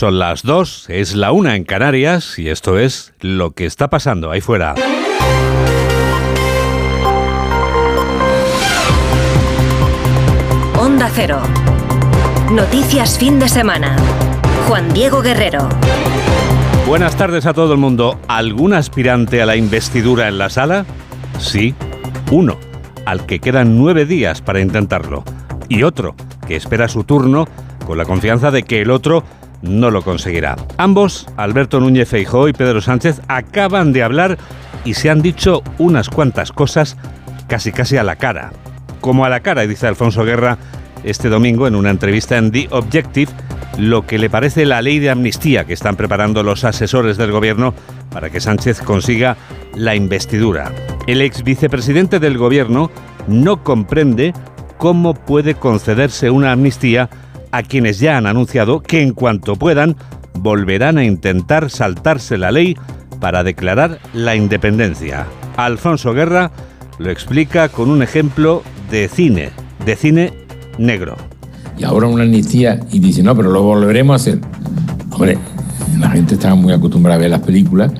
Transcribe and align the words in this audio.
Son 0.00 0.18
las 0.18 0.44
dos, 0.44 0.86
es 0.88 1.14
la 1.14 1.30
una 1.30 1.56
en 1.56 1.64
Canarias 1.64 2.38
y 2.38 2.48
esto 2.48 2.78
es 2.78 3.12
lo 3.20 3.50
que 3.50 3.66
está 3.66 3.90
pasando 3.90 4.30
ahí 4.30 4.40
fuera. 4.40 4.74
Onda 10.78 11.10
Cero. 11.12 11.42
Noticias 12.50 13.18
fin 13.18 13.38
de 13.38 13.46
semana. 13.46 13.94
Juan 14.66 14.90
Diego 14.94 15.20
Guerrero. 15.20 15.68
Buenas 16.86 17.14
tardes 17.16 17.44
a 17.44 17.52
todo 17.52 17.74
el 17.74 17.78
mundo. 17.78 18.18
¿Algún 18.26 18.72
aspirante 18.72 19.42
a 19.42 19.44
la 19.44 19.56
investidura 19.56 20.28
en 20.28 20.38
la 20.38 20.48
sala? 20.48 20.86
Sí, 21.38 21.74
uno, 22.30 22.56
al 23.04 23.26
que 23.26 23.38
quedan 23.38 23.76
nueve 23.76 24.06
días 24.06 24.40
para 24.40 24.62
intentarlo. 24.62 25.24
Y 25.68 25.82
otro, 25.82 26.14
que 26.48 26.56
espera 26.56 26.88
su 26.88 27.04
turno 27.04 27.46
con 27.84 27.98
la 27.98 28.06
confianza 28.06 28.50
de 28.50 28.62
que 28.62 28.80
el 28.80 28.90
otro 28.90 29.24
no 29.62 29.90
lo 29.90 30.02
conseguirá. 30.02 30.56
Ambos, 30.76 31.26
Alberto 31.36 31.80
Núñez 31.80 32.08
Feijóo 32.08 32.48
y 32.48 32.52
Pedro 32.52 32.80
Sánchez, 32.80 33.20
acaban 33.28 33.92
de 33.92 34.02
hablar 34.02 34.38
y 34.84 34.94
se 34.94 35.10
han 35.10 35.22
dicho 35.22 35.62
unas 35.78 36.08
cuantas 36.08 36.52
cosas 36.52 36.96
casi 37.46 37.72
casi 37.72 37.96
a 37.96 38.02
la 38.02 38.16
cara. 38.16 38.52
Como 39.00 39.24
a 39.24 39.28
la 39.28 39.40
cara, 39.40 39.66
dice 39.66 39.86
Alfonso 39.86 40.24
Guerra 40.24 40.58
este 41.04 41.28
domingo 41.28 41.66
en 41.66 41.74
una 41.74 41.90
entrevista 41.90 42.36
en 42.36 42.50
The 42.50 42.68
Objective, 42.70 43.32
lo 43.78 44.06
que 44.06 44.18
le 44.18 44.28
parece 44.28 44.66
la 44.66 44.82
ley 44.82 44.98
de 44.98 45.10
amnistía 45.10 45.64
que 45.64 45.72
están 45.72 45.96
preparando 45.96 46.42
los 46.42 46.64
asesores 46.64 47.16
del 47.16 47.32
gobierno 47.32 47.74
para 48.10 48.30
que 48.30 48.40
Sánchez 48.40 48.80
consiga 48.82 49.36
la 49.74 49.94
investidura. 49.94 50.70
El 51.06 51.22
ex 51.22 51.42
vicepresidente 51.42 52.18
del 52.18 52.36
gobierno 52.36 52.90
no 53.28 53.62
comprende 53.62 54.34
cómo 54.76 55.14
puede 55.14 55.54
concederse 55.54 56.30
una 56.30 56.52
amnistía 56.52 57.08
a 57.50 57.62
quienes 57.62 57.98
ya 57.98 58.16
han 58.16 58.26
anunciado 58.26 58.82
que 58.82 59.02
en 59.02 59.12
cuanto 59.12 59.56
puedan 59.56 59.96
volverán 60.34 60.98
a 60.98 61.04
intentar 61.04 61.70
saltarse 61.70 62.38
la 62.38 62.50
ley 62.50 62.76
para 63.20 63.42
declarar 63.42 63.98
la 64.14 64.36
independencia. 64.36 65.26
Alfonso 65.56 66.14
Guerra 66.14 66.50
lo 66.98 67.10
explica 67.10 67.68
con 67.68 67.90
un 67.90 68.02
ejemplo 68.02 68.62
de 68.90 69.08
cine, 69.08 69.50
de 69.84 69.96
cine 69.96 70.32
negro. 70.78 71.16
Y 71.78 71.84
ahora 71.84 72.06
una 72.06 72.24
amnistía 72.24 72.80
y 72.90 72.98
dice, 72.98 73.22
no, 73.22 73.34
pero 73.34 73.50
lo 73.50 73.62
volveremos 73.62 74.14
a 74.14 74.16
hacer. 74.16 74.40
Hombre, 75.10 75.38
la 75.98 76.10
gente 76.10 76.34
estaba 76.34 76.54
muy 76.54 76.72
acostumbrada 76.72 77.16
a 77.16 77.20
ver 77.20 77.30
las 77.30 77.40
películas 77.40 77.92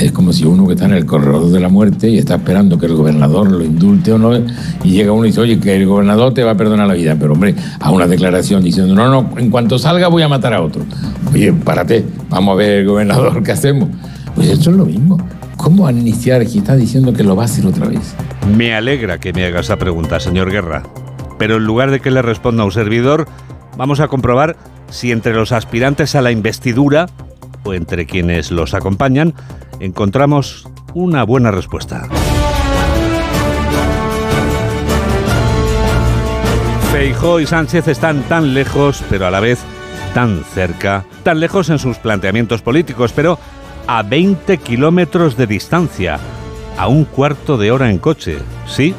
es 0.00 0.12
como 0.12 0.32
si 0.32 0.44
uno 0.44 0.66
que 0.66 0.74
está 0.74 0.86
en 0.86 0.92
el 0.92 1.06
corredor 1.06 1.50
de 1.50 1.60
la 1.60 1.68
muerte 1.68 2.08
y 2.08 2.18
está 2.18 2.36
esperando 2.36 2.78
que 2.78 2.86
el 2.86 2.94
gobernador 2.94 3.50
lo 3.50 3.64
indulte 3.64 4.12
o 4.12 4.18
no, 4.18 4.36
y 4.84 4.90
llega 4.90 5.12
uno 5.12 5.24
y 5.24 5.28
dice, 5.28 5.40
oye, 5.40 5.58
que 5.58 5.76
el 5.76 5.86
gobernador 5.86 6.32
te 6.34 6.44
va 6.44 6.52
a 6.52 6.54
perdonar 6.56 6.86
la 6.86 6.94
vida, 6.94 7.16
pero 7.18 7.32
hombre, 7.32 7.54
a 7.80 7.90
una 7.90 8.06
declaración 8.06 8.62
diciendo, 8.62 8.94
no, 8.94 9.08
no, 9.08 9.38
en 9.38 9.50
cuanto 9.50 9.78
salga 9.78 10.08
voy 10.08 10.22
a 10.22 10.28
matar 10.28 10.54
a 10.54 10.62
otro. 10.62 10.84
Oye, 11.32 11.52
párate, 11.52 12.04
vamos 12.30 12.52
a 12.52 12.56
ver 12.56 12.70
el 12.80 12.86
gobernador, 12.86 13.42
¿qué 13.44 13.52
hacemos? 13.52 13.88
Pues 14.34 14.48
eso 14.48 14.70
es 14.70 14.76
lo 14.76 14.84
mismo. 14.84 15.18
¿Cómo 15.56 15.88
amnistiar 15.88 16.46
si 16.46 16.58
está 16.58 16.76
diciendo 16.76 17.12
que 17.12 17.24
lo 17.24 17.34
va 17.34 17.42
a 17.42 17.46
hacer 17.46 17.66
otra 17.66 17.88
vez? 17.88 18.14
Me 18.56 18.74
alegra 18.74 19.18
que 19.18 19.32
me 19.32 19.44
haga 19.44 19.60
esa 19.60 19.76
pregunta, 19.76 20.20
señor 20.20 20.52
Guerra. 20.52 20.84
Pero 21.38 21.56
en 21.56 21.64
lugar 21.64 21.90
de 21.90 21.98
que 21.98 22.12
le 22.12 22.22
responda 22.22 22.62
a 22.62 22.66
un 22.66 22.72
servidor, 22.72 23.26
vamos 23.76 23.98
a 23.98 24.06
comprobar 24.06 24.56
si 24.90 25.10
entre 25.10 25.34
los 25.34 25.50
aspirantes 25.50 26.14
a 26.14 26.22
la 26.22 26.30
investidura 26.30 27.06
o 27.64 27.74
entre 27.74 28.06
quienes 28.06 28.52
los 28.52 28.74
acompañan 28.74 29.34
encontramos 29.80 30.66
una 30.94 31.24
buena 31.24 31.50
respuesta. 31.50 32.08
Feijó 36.92 37.38
y 37.38 37.46
Sánchez 37.46 37.88
están 37.88 38.22
tan 38.22 38.54
lejos, 38.54 39.04
pero 39.08 39.26
a 39.26 39.30
la 39.30 39.40
vez 39.40 39.60
tan 40.14 40.42
cerca, 40.44 41.04
tan 41.22 41.38
lejos 41.38 41.70
en 41.70 41.78
sus 41.78 41.98
planteamientos 41.98 42.62
políticos, 42.62 43.12
pero 43.14 43.38
a 43.86 44.02
20 44.02 44.58
kilómetros 44.58 45.36
de 45.36 45.46
distancia, 45.46 46.18
a 46.76 46.88
un 46.88 47.04
cuarto 47.04 47.56
de 47.56 47.70
hora 47.70 47.90
en 47.90 47.98
coche. 47.98 48.38
Sí, 48.66 48.94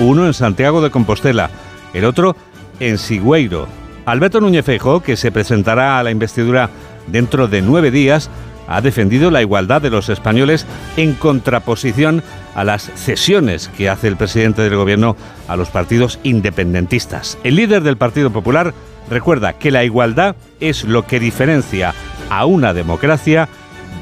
uno 0.00 0.26
en 0.26 0.34
Santiago 0.34 0.80
de 0.80 0.90
Compostela, 0.90 1.50
el 1.92 2.04
otro 2.04 2.36
en 2.80 2.98
Sigüeiro. 2.98 3.66
Alberto 4.06 4.40
Núñez 4.40 4.64
Feijó, 4.64 5.00
que 5.00 5.16
se 5.16 5.30
presentará 5.30 5.98
a 5.98 6.02
la 6.02 6.10
investidura 6.10 6.70
dentro 7.06 7.48
de 7.48 7.62
nueve 7.62 7.90
días, 7.90 8.30
ha 8.66 8.80
defendido 8.80 9.30
la 9.30 9.42
igualdad 9.42 9.82
de 9.82 9.90
los 9.90 10.08
españoles 10.08 10.66
en 10.96 11.14
contraposición 11.14 12.22
a 12.54 12.64
las 12.64 12.90
cesiones 12.94 13.68
que 13.76 13.88
hace 13.88 14.08
el 14.08 14.16
presidente 14.16 14.62
del 14.62 14.76
gobierno 14.76 15.16
a 15.48 15.56
los 15.56 15.70
partidos 15.70 16.18
independentistas. 16.22 17.38
El 17.44 17.56
líder 17.56 17.82
del 17.82 17.96
Partido 17.96 18.30
Popular 18.30 18.74
recuerda 19.10 19.54
que 19.54 19.70
la 19.70 19.84
igualdad 19.84 20.36
es 20.60 20.84
lo 20.84 21.06
que 21.06 21.20
diferencia 21.20 21.94
a 22.30 22.46
una 22.46 22.72
democracia 22.72 23.48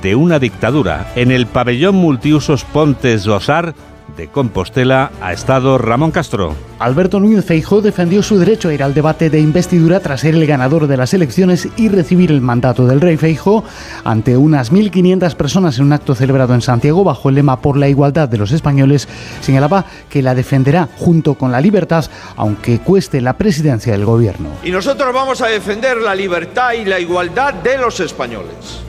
de 0.03 0.15
una 0.15 0.39
dictadura. 0.39 1.13
En 1.17 1.31
el 1.31 1.47
pabellón 1.47 1.97
multiusos 1.97 2.65
Pontes 2.65 3.27
Rosar 3.27 3.75
de 4.21 4.29
Compostela 4.29 5.13
ha 5.23 5.33
estado 5.33 5.79
Ramón 5.79 6.11
Castro. 6.11 6.55
Alberto 6.79 7.21
Núñez 7.21 7.43
Feijóo 7.43 7.81
defendió 7.81 8.23
su 8.23 8.39
derecho 8.39 8.69
a 8.69 8.75
ir 8.75 8.83
al 8.83 8.93
debate 8.93 9.31
de 9.31 9.41
investidura 9.41 10.01
tras 10.01 10.21
ser 10.21 10.35
el 10.35 10.47
ganador 10.47 10.89
de 10.89 10.99
las 10.99 11.15
elecciones 11.15 11.67
y 11.79 11.89
recibir 11.89 12.31
el 12.31 12.43
mandato 12.43 12.87
del 12.87 13.01
rey 13.01 13.17
Feijóo 13.17 13.65
ante 14.05 14.37
unas 14.37 14.73
1.500 14.73 15.35
personas 15.37 15.79
en 15.79 15.85
un 15.87 15.95
acto 15.95 16.15
celebrado 16.15 16.53
en 16.53 16.61
Santiago 16.61 17.03
bajo 17.03 17.31
el 17.31 17.37
lema 17.37 17.63
por 17.63 17.79
la 17.79 17.89
igualdad 17.89 18.29
de 18.29 18.37
los 18.37 18.53
españoles. 18.53 19.09
Señalaba 19.41 19.87
que 20.11 20.21
la 20.21 20.35
defenderá 20.35 20.87
junto 20.99 21.37
con 21.37 21.51
la 21.51 21.63
libertad, 21.63 22.05
aunque 22.37 22.79
cueste 22.79 23.23
la 23.23 23.39
presidencia 23.39 23.95
del 23.95 24.05
gobierno. 24.05 24.51
Y 24.63 24.71
nosotros 24.71 25.15
vamos 25.15 25.41
a 25.41 25.47
defender 25.47 25.97
la 25.97 26.15
libertad 26.15 26.75
y 26.75 26.85
la 26.85 27.01
igualdad 27.01 27.55
de 27.55 27.79
los 27.79 27.99
españoles. 28.01 28.83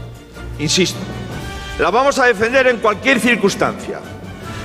Insisto, 0.60 1.00
la 1.80 1.90
vamos 1.90 2.20
a 2.20 2.26
defender 2.26 2.68
en 2.68 2.80
cualquier 2.80 3.22
circunstancia 3.22 4.00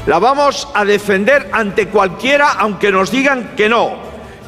la 0.06 0.18
vamos 0.18 0.68
a 0.72 0.84
defender 0.84 1.50
ante 1.52 1.88
cualquiera 1.88 2.52
aunque 2.58 2.90
nos 2.90 3.10
digan 3.10 3.54
que 3.56 3.68
no. 3.68 3.98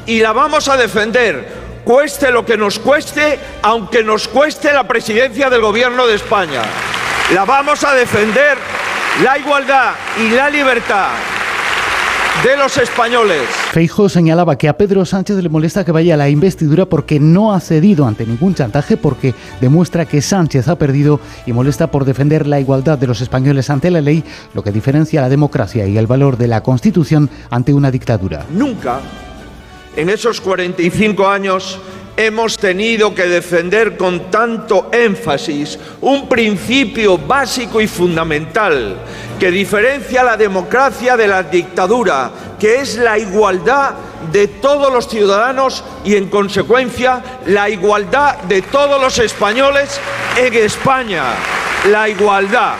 Y 0.06 0.20
la 0.20 0.32
vamos 0.32 0.68
a 0.68 0.76
defender, 0.76 1.48
cueste 1.84 2.30
lo 2.30 2.46
que 2.46 2.56
nos 2.56 2.78
cueste, 2.78 3.38
aunque 3.62 4.02
nos 4.02 4.28
cueste 4.28 4.72
la 4.72 4.84
presidencia 4.84 5.50
del 5.50 5.60
Gobierno 5.60 6.06
de 6.06 6.14
España. 6.14 6.62
La 7.34 7.44
vamos 7.44 7.84
a 7.84 7.92
defender 7.92 8.56
la 9.22 9.38
igualdad 9.38 9.94
y 10.18 10.30
la 10.30 10.48
libertad 10.48 11.08
de 12.44 12.56
los 12.56 12.78
españoles. 12.78 13.42
Feijo 13.72 14.08
señalaba 14.08 14.56
que 14.56 14.68
a 14.68 14.76
Pedro 14.76 15.04
Sánchez 15.04 15.38
le 15.38 15.48
molesta 15.48 15.84
que 15.84 15.90
vaya 15.90 16.14
a 16.14 16.16
la 16.16 16.28
investidura 16.28 16.86
porque 16.86 17.18
no 17.18 17.52
ha 17.52 17.60
cedido 17.60 18.06
ante 18.06 18.26
ningún 18.26 18.54
chantaje, 18.54 18.96
porque 18.96 19.34
demuestra 19.60 20.06
que 20.06 20.22
Sánchez 20.22 20.68
ha 20.68 20.78
perdido 20.78 21.20
y 21.46 21.52
molesta 21.52 21.90
por 21.90 22.04
defender 22.04 22.46
la 22.46 22.60
igualdad 22.60 22.96
de 22.96 23.08
los 23.08 23.20
españoles 23.20 23.70
ante 23.70 23.90
la 23.90 24.00
ley, 24.00 24.22
lo 24.54 24.62
que 24.62 24.70
diferencia 24.70 25.20
la 25.20 25.28
democracia 25.28 25.86
y 25.86 25.98
el 25.98 26.06
valor 26.06 26.36
de 26.36 26.46
la 26.46 26.62
Constitución 26.62 27.28
ante 27.50 27.74
una 27.74 27.90
dictadura. 27.90 28.46
Nunca, 28.50 29.00
en 29.96 30.08
esos 30.08 30.40
45 30.40 31.28
años, 31.28 31.80
hemos 32.18 32.58
tenido 32.58 33.14
que 33.14 33.28
defender 33.28 33.96
con 33.96 34.28
tanto 34.28 34.90
énfasis 34.92 35.78
un 36.00 36.28
principio 36.28 37.16
básico 37.16 37.80
y 37.80 37.86
fundamental 37.86 38.96
que 39.38 39.52
diferencia 39.52 40.24
la 40.24 40.36
democracia 40.36 41.16
de 41.16 41.28
la 41.28 41.44
dictadura, 41.44 42.32
que 42.58 42.80
es 42.80 42.96
la 42.96 43.16
igualdad 43.16 43.94
de 44.32 44.48
todos 44.48 44.92
los 44.92 45.06
ciudadanos 45.06 45.84
y 46.04 46.16
en 46.16 46.28
consecuencia 46.28 47.22
la 47.46 47.70
igualdad 47.70 48.42
de 48.42 48.62
todos 48.62 49.00
los 49.00 49.16
españoles 49.20 50.00
en 50.36 50.54
España. 50.54 51.22
La 51.88 52.08
igualdad. 52.08 52.74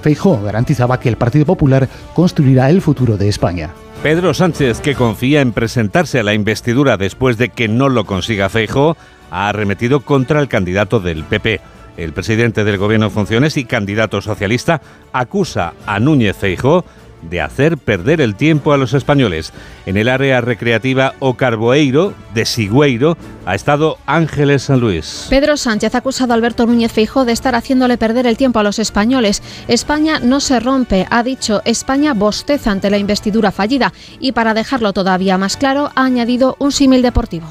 Feijó 0.00 0.40
garantizaba 0.40 0.98
que 0.98 1.10
el 1.10 1.18
Partido 1.18 1.44
Popular 1.44 1.86
construirá 2.14 2.70
el 2.70 2.80
futuro 2.80 3.18
de 3.18 3.28
España. 3.28 3.74
Pedro 4.02 4.32
Sánchez, 4.32 4.80
que 4.80 4.94
confía 4.94 5.42
en 5.42 5.52
presentarse 5.52 6.18
a 6.18 6.22
la 6.22 6.32
investidura 6.32 6.96
después 6.96 7.36
de 7.36 7.50
que 7.50 7.68
no 7.68 7.90
lo 7.90 8.06
consiga 8.06 8.48
Feijo, 8.48 8.96
ha 9.30 9.50
arremetido 9.50 10.00
contra 10.00 10.40
el 10.40 10.48
candidato 10.48 11.00
del 11.00 11.22
PP. 11.22 11.60
El 11.98 12.14
presidente 12.14 12.64
del 12.64 12.78
gobierno 12.78 13.10
funciones 13.10 13.58
y 13.58 13.66
candidato 13.66 14.22
socialista 14.22 14.80
acusa 15.12 15.74
a 15.84 16.00
Núñez 16.00 16.34
Feijo 16.34 16.86
de 17.22 17.40
hacer 17.40 17.78
perder 17.78 18.20
el 18.20 18.34
tiempo 18.34 18.72
a 18.72 18.76
los 18.76 18.94
españoles. 18.94 19.52
En 19.86 19.96
el 19.96 20.08
área 20.08 20.40
recreativa 20.40 21.14
O 21.18 21.34
Carboeiro 21.34 22.14
de 22.34 22.44
Sigüeiro 22.44 23.16
ha 23.46 23.54
estado 23.54 23.98
Ángeles 24.06 24.64
San 24.64 24.80
Luis. 24.80 25.26
Pedro 25.28 25.56
Sánchez 25.56 25.94
ha 25.94 25.98
acusado 25.98 26.32
a 26.32 26.36
Alberto 26.36 26.66
Núñez 26.66 26.92
Feijóo 26.92 27.24
de 27.24 27.32
estar 27.32 27.54
haciéndole 27.54 27.98
perder 27.98 28.26
el 28.26 28.36
tiempo 28.36 28.58
a 28.58 28.62
los 28.62 28.78
españoles. 28.78 29.42
España 29.68 30.20
no 30.20 30.40
se 30.40 30.60
rompe, 30.60 31.06
ha 31.10 31.22
dicho. 31.22 31.62
España 31.64 32.14
bosteza 32.14 32.70
ante 32.70 32.90
la 32.90 32.98
investidura 32.98 33.52
fallida 33.52 33.92
y 34.18 34.32
para 34.32 34.54
dejarlo 34.54 34.92
todavía 34.92 35.38
más 35.38 35.56
claro 35.56 35.90
ha 35.94 36.04
añadido 36.04 36.56
un 36.58 36.72
símil 36.72 37.02
deportivo. 37.02 37.46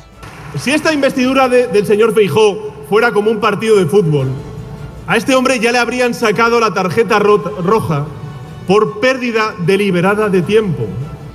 Si 0.57 0.72
esta 0.72 0.92
investidura 0.94 1.48
del 1.48 1.86
señor 1.86 2.13
Feijóo 2.13 2.74
fuera 2.89 3.12
como 3.12 3.30
un 3.30 3.39
partido 3.39 3.77
de 3.77 3.86
fútbol, 3.86 4.30
a 5.06 5.15
este 5.18 5.36
hombre 5.36 5.60
ya 5.60 5.72
le 5.72 5.77
habrían 5.77 6.13
sacado 6.13 6.60
la 6.60 6.74
tarjeta 6.74 7.19
roja 7.19 8.07
por 8.69 9.00
pérdida 9.00 9.56
deliberada 9.66 10.30
de 10.30 10.44
tiempo. 10.44 10.86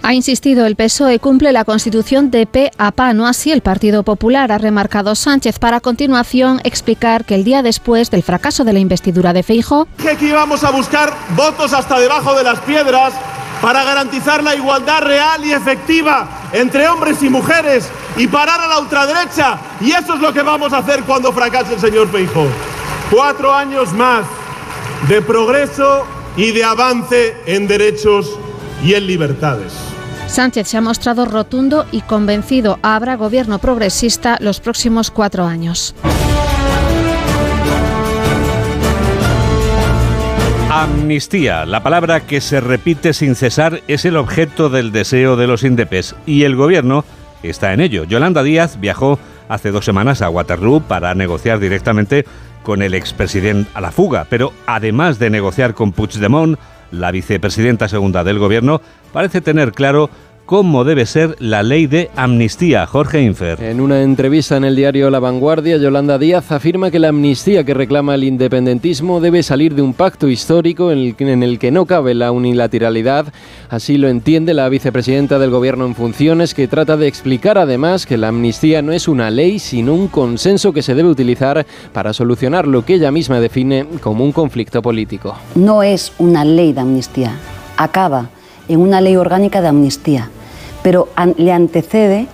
Ha 0.05 0.15
insistido 0.15 0.67
el 0.67 0.77
PSOE 0.77 1.19
cumple 1.19 1.51
la 1.51 1.65
constitución 1.65 2.31
de 2.31 2.47
pe 2.47 2.71
a 2.79 2.93
pa, 2.93 3.13
no 3.13 3.27
así 3.27 3.51
el 3.51 3.61
Partido 3.61 4.05
Popular, 4.05 4.53
ha 4.53 4.59
remarcado 4.59 5.17
Sánchez 5.17 5.59
para 5.59 5.79
a 5.79 5.81
continuación 5.81 6.61
explicar 6.63 7.25
que 7.25 7.35
el 7.35 7.43
día 7.43 7.65
después 7.65 8.13
del 8.13 8.23
fracaso 8.23 8.63
de 8.63 8.73
la 8.73 8.79
investidura 8.79 9.33
de 9.33 9.43
Feijo, 9.43 9.89
que 10.01 10.11
aquí 10.11 10.31
vamos 10.31 10.63
a 10.63 10.71
buscar 10.71 11.13
votos 11.35 11.73
hasta 11.73 11.99
debajo 11.99 12.37
de 12.37 12.45
las 12.45 12.61
piedras 12.61 13.13
para 13.61 13.83
garantizar 13.83 14.41
la 14.45 14.55
igualdad 14.55 15.03
real 15.03 15.45
y 15.45 15.51
efectiva 15.55 16.29
entre 16.53 16.87
hombres 16.87 17.21
y 17.21 17.31
mujeres 17.31 17.89
y 18.17 18.29
parar 18.29 18.61
a 18.61 18.69
la 18.69 18.79
ultraderecha. 18.79 19.59
Y 19.81 19.91
eso 19.91 20.15
es 20.15 20.21
lo 20.21 20.33
que 20.33 20.43
vamos 20.43 20.73
a 20.73 20.79
hacer 20.79 21.03
cuando 21.03 21.33
fracase 21.33 21.75
el 21.75 21.81
señor 21.81 22.09
Feijo. 22.11 22.47
Cuatro 23.11 23.53
años 23.53 23.93
más 23.93 24.25
de 25.09 25.21
progreso 25.21 26.07
y 26.37 26.53
de 26.53 26.65
avance 26.65 27.37
en 27.47 27.67
derechos 27.67 28.39
y 28.83 28.95
en 28.95 29.07
libertades. 29.07 29.73
Sánchez 30.27 30.69
se 30.69 30.77
ha 30.77 30.81
mostrado 30.81 31.27
rotundo 31.27 31.87
y 31.93 32.01
convencido. 32.01 32.79
Habrá 32.83 33.17
gobierno 33.17 33.59
progresista 33.59 34.37
los 34.41 34.61
próximos 34.61 35.11
cuatro 35.11 35.45
años. 35.45 35.95
Amnistía, 40.71 41.67
la 41.67 41.85
palabra 41.85 42.27
que 42.27 42.41
se 42.41 42.61
repite 42.61 43.13
sin 43.13 43.37
cesar, 43.37 43.83
es 43.87 44.05
el 44.05 44.17
objeto 44.17 44.71
del 44.71 44.91
deseo 44.91 45.37
de 45.37 45.47
los 45.47 45.63
indepes 45.63 46.17
y 46.27 46.43
el 46.43 46.57
gobierno 46.57 47.05
está 47.45 47.73
en 47.73 47.81
ello. 47.81 48.03
Yolanda 48.03 48.43
Díaz 48.43 48.81
viajó 48.81 49.21
hace 49.49 49.71
dos 49.71 49.85
semanas 49.85 50.23
a 50.23 50.31
Waterloo 50.31 50.81
para 50.81 51.15
negociar 51.15 51.59
directamente 51.59 52.25
con 52.63 52.83
el 52.83 52.95
expresidente 52.95 53.71
a 53.75 53.81
la 53.81 53.93
fuga, 53.93 54.27
pero 54.29 54.53
además 54.67 55.19
de 55.19 55.31
negociar 55.31 55.75
con 55.75 55.93
Puigdemont, 55.93 56.59
la 56.91 57.11
vicepresidenta 57.11 57.89
segunda 57.89 58.25
del 58.25 58.39
gobierno 58.39 58.81
parece 59.13 59.41
tener 59.41 59.73
claro 59.73 60.11
cómo 60.47 60.85
debe 60.85 61.07
ser 61.07 61.37
la 61.39 61.63
ley 61.63 61.87
de 61.87 62.11
amnistía. 62.17 62.87
Jorge 62.87 63.23
Infer. 63.23 63.63
En 63.63 63.81
una 63.81 64.03
entrevista 64.03 64.57
en 64.57 64.65
el 64.65 64.77
diario 64.77 65.11
La 65.11 65.21
Vanguardia, 65.21 65.77
Yolanda 65.77 66.19
Díaz 66.19 66.53
afirma 66.53 66.91
que 66.91 66.99
la 66.99 67.09
amnistía 67.09 67.65
que 67.65 67.75
reclama 67.75 68.15
el 68.15 68.25
independentismo 68.25 69.21
debe 69.21 69.43
salir 69.43 69.75
de 69.75 69.83
un 69.83 69.95
pacto 69.95 70.29
histórico 70.29 70.91
en 70.91 71.43
el, 71.43 71.59
que 71.59 71.71
no 71.71 71.87
cabe 71.87 72.15
la 72.15 72.31
unilateralidad. 72.33 73.33
Así 73.71 73.97
lo 73.97 74.09
entiende 74.09 74.55
la 74.55 74.69
vicepresidenta 74.69 75.39
del 75.39 75.51
Gobierno 75.51 75.87
en 75.87 75.95
funciones, 75.95 76.55
que 76.55 76.69
trata 76.69 76.97
de 76.97 77.09
explicar 77.09 77.59
además 77.59 78.07
que 78.07 78.17
la 78.17 78.29
amnistía 78.29 78.83
no 78.83 78.93
es 78.93 79.09
una 79.09 79.31
ley, 79.31 79.59
sino 79.59 79.95
un 79.95 80.09
consenso 80.09 80.73
que 80.73 80.83
se 80.83 80.95
debe 80.95 81.09
utilizar 81.09 81.67
para 81.93 82.13
solucionar 82.13 82.67
lo 82.67 82.85
que 82.85 82.95
ella 82.95 83.11
misma 83.11 83.41
define 83.41 83.87
como 84.01 84.25
un 84.25 84.33
conflicto 84.33 84.83
político. 84.83 85.37
No 85.55 85.83
es 85.83 86.13
una 86.19 86.45
ley 86.45 86.73
de 86.73 86.81
amnistía. 86.81 87.33
Acaba 87.77 88.29
en 88.69 88.81
una 88.81 89.01
ley 89.01 89.17
orgánica 89.17 89.61
de 89.61 89.69
amnistía, 89.69 90.31
pero 90.83 91.09
le 91.37 91.53
antecede 91.53 92.27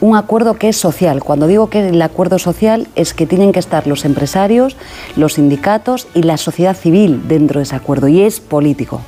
un 0.00 0.16
acuerdo 0.16 0.54
que 0.54 0.68
es 0.68 0.76
social. 0.76 1.22
Cuando 1.22 1.46
digo 1.46 1.68
que 1.68 1.88
el 1.88 2.02
acuerdo 2.02 2.38
social 2.38 2.86
es 2.94 3.14
que 3.14 3.26
tienen 3.26 3.52
que 3.52 3.58
estar 3.58 3.86
los 3.86 4.04
empresarios, 4.04 4.76
los 5.16 5.34
sindicatos 5.34 6.06
y 6.14 6.22
la 6.22 6.36
sociedad 6.36 6.76
civil 6.76 7.28
dentro 7.28 7.60
de 7.60 7.64
ese 7.64 7.76
acuerdo 7.76 8.08
y 8.08 8.22
es 8.22 8.40
político. 8.40 9.00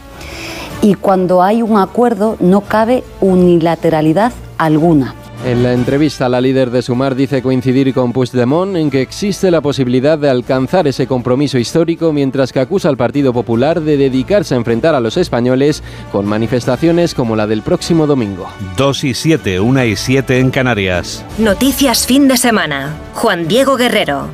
Y 0.80 0.94
cuando 0.94 1.42
hay 1.42 1.62
un 1.62 1.76
acuerdo 1.76 2.36
no 2.40 2.62
cabe 2.62 3.02
unilateralidad 3.20 4.32
alguna. 4.56 5.14
En 5.44 5.62
la 5.62 5.73
entrevista, 5.73 6.29
la 6.29 6.40
líder 6.40 6.70
de 6.70 6.82
Sumar 6.82 7.14
dice 7.14 7.43
coincidir 7.43 7.94
con 7.94 8.12
Puigdemont 8.12 8.76
en 8.76 8.90
que 8.90 9.00
existe 9.00 9.52
la 9.52 9.61
posibilidad 9.61 10.19
de 10.19 10.29
alcanzar 10.29 10.88
ese 10.88 11.06
compromiso 11.06 11.58
histórico, 11.58 12.12
mientras 12.12 12.52
que 12.52 12.58
acusa 12.58 12.88
al 12.88 12.96
Partido 12.96 13.32
Popular 13.32 13.81
de 13.81 13.96
dedicarse 13.96 14.55
a 14.55 14.58
enfrentar 14.58 14.96
a 14.96 15.00
los 15.00 15.17
españoles 15.17 15.82
con 16.11 16.26
manifestaciones 16.26 17.14
como 17.14 17.37
la 17.37 17.46
del 17.46 17.62
próximo 17.62 18.06
domingo. 18.06 18.49
2 18.76 19.05
y 19.05 19.14
7, 19.14 19.61
1 19.61 19.85
y 19.85 19.96
7 19.96 20.40
en 20.40 20.50
Canarias. 20.50 21.25
Noticias 21.38 22.06
fin 22.06 22.26
de 22.26 22.37
semana. 22.37 22.96
Juan 23.14 23.46
Diego 23.46 23.76
Guerrero. 23.76 24.29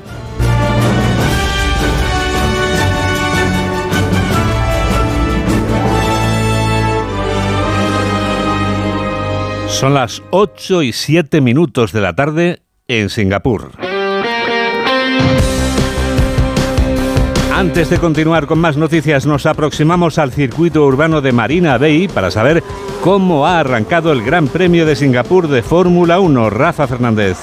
Son 9.84 9.92
las 9.92 10.22
8 10.30 10.80
y 10.80 10.92
7 10.94 11.42
minutos 11.42 11.92
de 11.92 12.00
la 12.00 12.14
tarde 12.14 12.62
en 12.88 13.10
Singapur. 13.10 13.72
Antes 17.52 17.90
de 17.90 17.98
continuar 17.98 18.46
con 18.46 18.60
más 18.60 18.78
noticias, 18.78 19.26
nos 19.26 19.44
aproximamos 19.44 20.16
al 20.16 20.32
circuito 20.32 20.86
urbano 20.86 21.20
de 21.20 21.32
Marina 21.32 21.76
Bay 21.76 22.08
para 22.08 22.30
saber 22.30 22.64
cómo 23.02 23.46
ha 23.46 23.60
arrancado 23.60 24.10
el 24.12 24.22
Gran 24.22 24.48
Premio 24.48 24.86
de 24.86 24.96
Singapur 24.96 25.48
de 25.48 25.62
Fórmula 25.62 26.18
1. 26.18 26.48
Rafa 26.48 26.86
Fernández. 26.86 27.36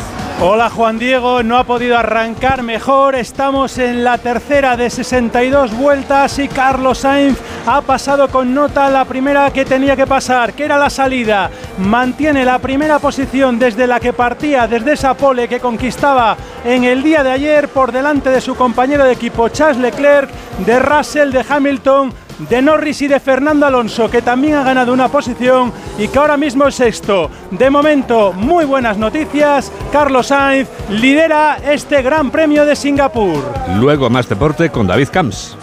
Hola 0.43 0.71
Juan 0.71 0.97
Diego, 0.97 1.43
no 1.43 1.55
ha 1.55 1.65
podido 1.65 1.95
arrancar 1.95 2.63
mejor, 2.63 3.13
estamos 3.13 3.77
en 3.77 4.03
la 4.03 4.17
tercera 4.17 4.75
de 4.75 4.89
62 4.89 5.77
vueltas 5.77 6.39
y 6.39 6.47
Carlos 6.47 6.97
Sainz 6.97 7.37
ha 7.67 7.81
pasado 7.81 8.27
con 8.27 8.51
nota 8.51 8.89
la 8.89 9.05
primera 9.05 9.53
que 9.53 9.65
tenía 9.65 9.95
que 9.95 10.07
pasar, 10.07 10.53
que 10.53 10.65
era 10.65 10.79
la 10.79 10.89
salida. 10.89 11.51
Mantiene 11.77 12.43
la 12.43 12.57
primera 12.57 12.97
posición 12.97 13.59
desde 13.59 13.85
la 13.85 13.99
que 13.99 14.13
partía, 14.13 14.65
desde 14.65 14.93
esa 14.93 15.13
pole 15.13 15.47
que 15.47 15.59
conquistaba 15.59 16.35
en 16.65 16.85
el 16.85 17.03
día 17.03 17.23
de 17.23 17.29
ayer 17.29 17.69
por 17.69 17.91
delante 17.91 18.31
de 18.31 18.41
su 18.41 18.55
compañero 18.55 19.03
de 19.03 19.13
equipo 19.13 19.47
Charles 19.49 19.77
Leclerc, 19.77 20.31
de 20.65 20.79
Russell, 20.79 21.29
de 21.29 21.45
Hamilton 21.47 22.11
de 22.49 22.61
Norris 22.61 23.01
y 23.01 23.07
de 23.07 23.19
Fernando 23.19 23.65
Alonso, 23.65 24.09
que 24.09 24.21
también 24.21 24.55
ha 24.55 24.63
ganado 24.63 24.93
una 24.93 25.09
posición 25.09 25.71
y 25.97 26.07
que 26.07 26.19
ahora 26.19 26.37
mismo 26.37 26.67
es 26.67 26.75
sexto. 26.75 27.29
De 27.51 27.69
momento, 27.69 28.33
muy 28.33 28.65
buenas 28.65 28.97
noticias. 28.97 29.71
Carlos 29.91 30.27
Sainz 30.27 30.67
lidera 30.89 31.57
este 31.57 32.01
Gran 32.01 32.31
Premio 32.31 32.65
de 32.65 32.75
Singapur. 32.75 33.43
Luego 33.77 34.09
más 34.09 34.27
deporte 34.27 34.69
con 34.69 34.87
David 34.87 35.09
Camps. 35.11 35.57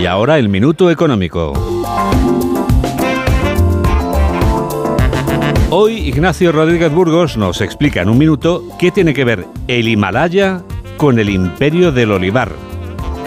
Y 0.00 0.06
ahora 0.06 0.38
el 0.38 0.48
minuto 0.48 0.90
económico. 0.90 1.52
Hoy 5.70 5.94
Ignacio 5.94 6.52
Rodríguez 6.52 6.92
Burgos 6.92 7.36
nos 7.36 7.60
explica 7.60 8.02
en 8.02 8.08
un 8.08 8.18
minuto 8.18 8.62
qué 8.78 8.90
tiene 8.90 9.14
que 9.14 9.24
ver 9.24 9.46
el 9.68 9.88
Himalaya 9.88 10.62
con 10.96 11.18
el 11.18 11.28
imperio 11.28 11.92
del 11.92 12.12
olivar. 12.12 12.52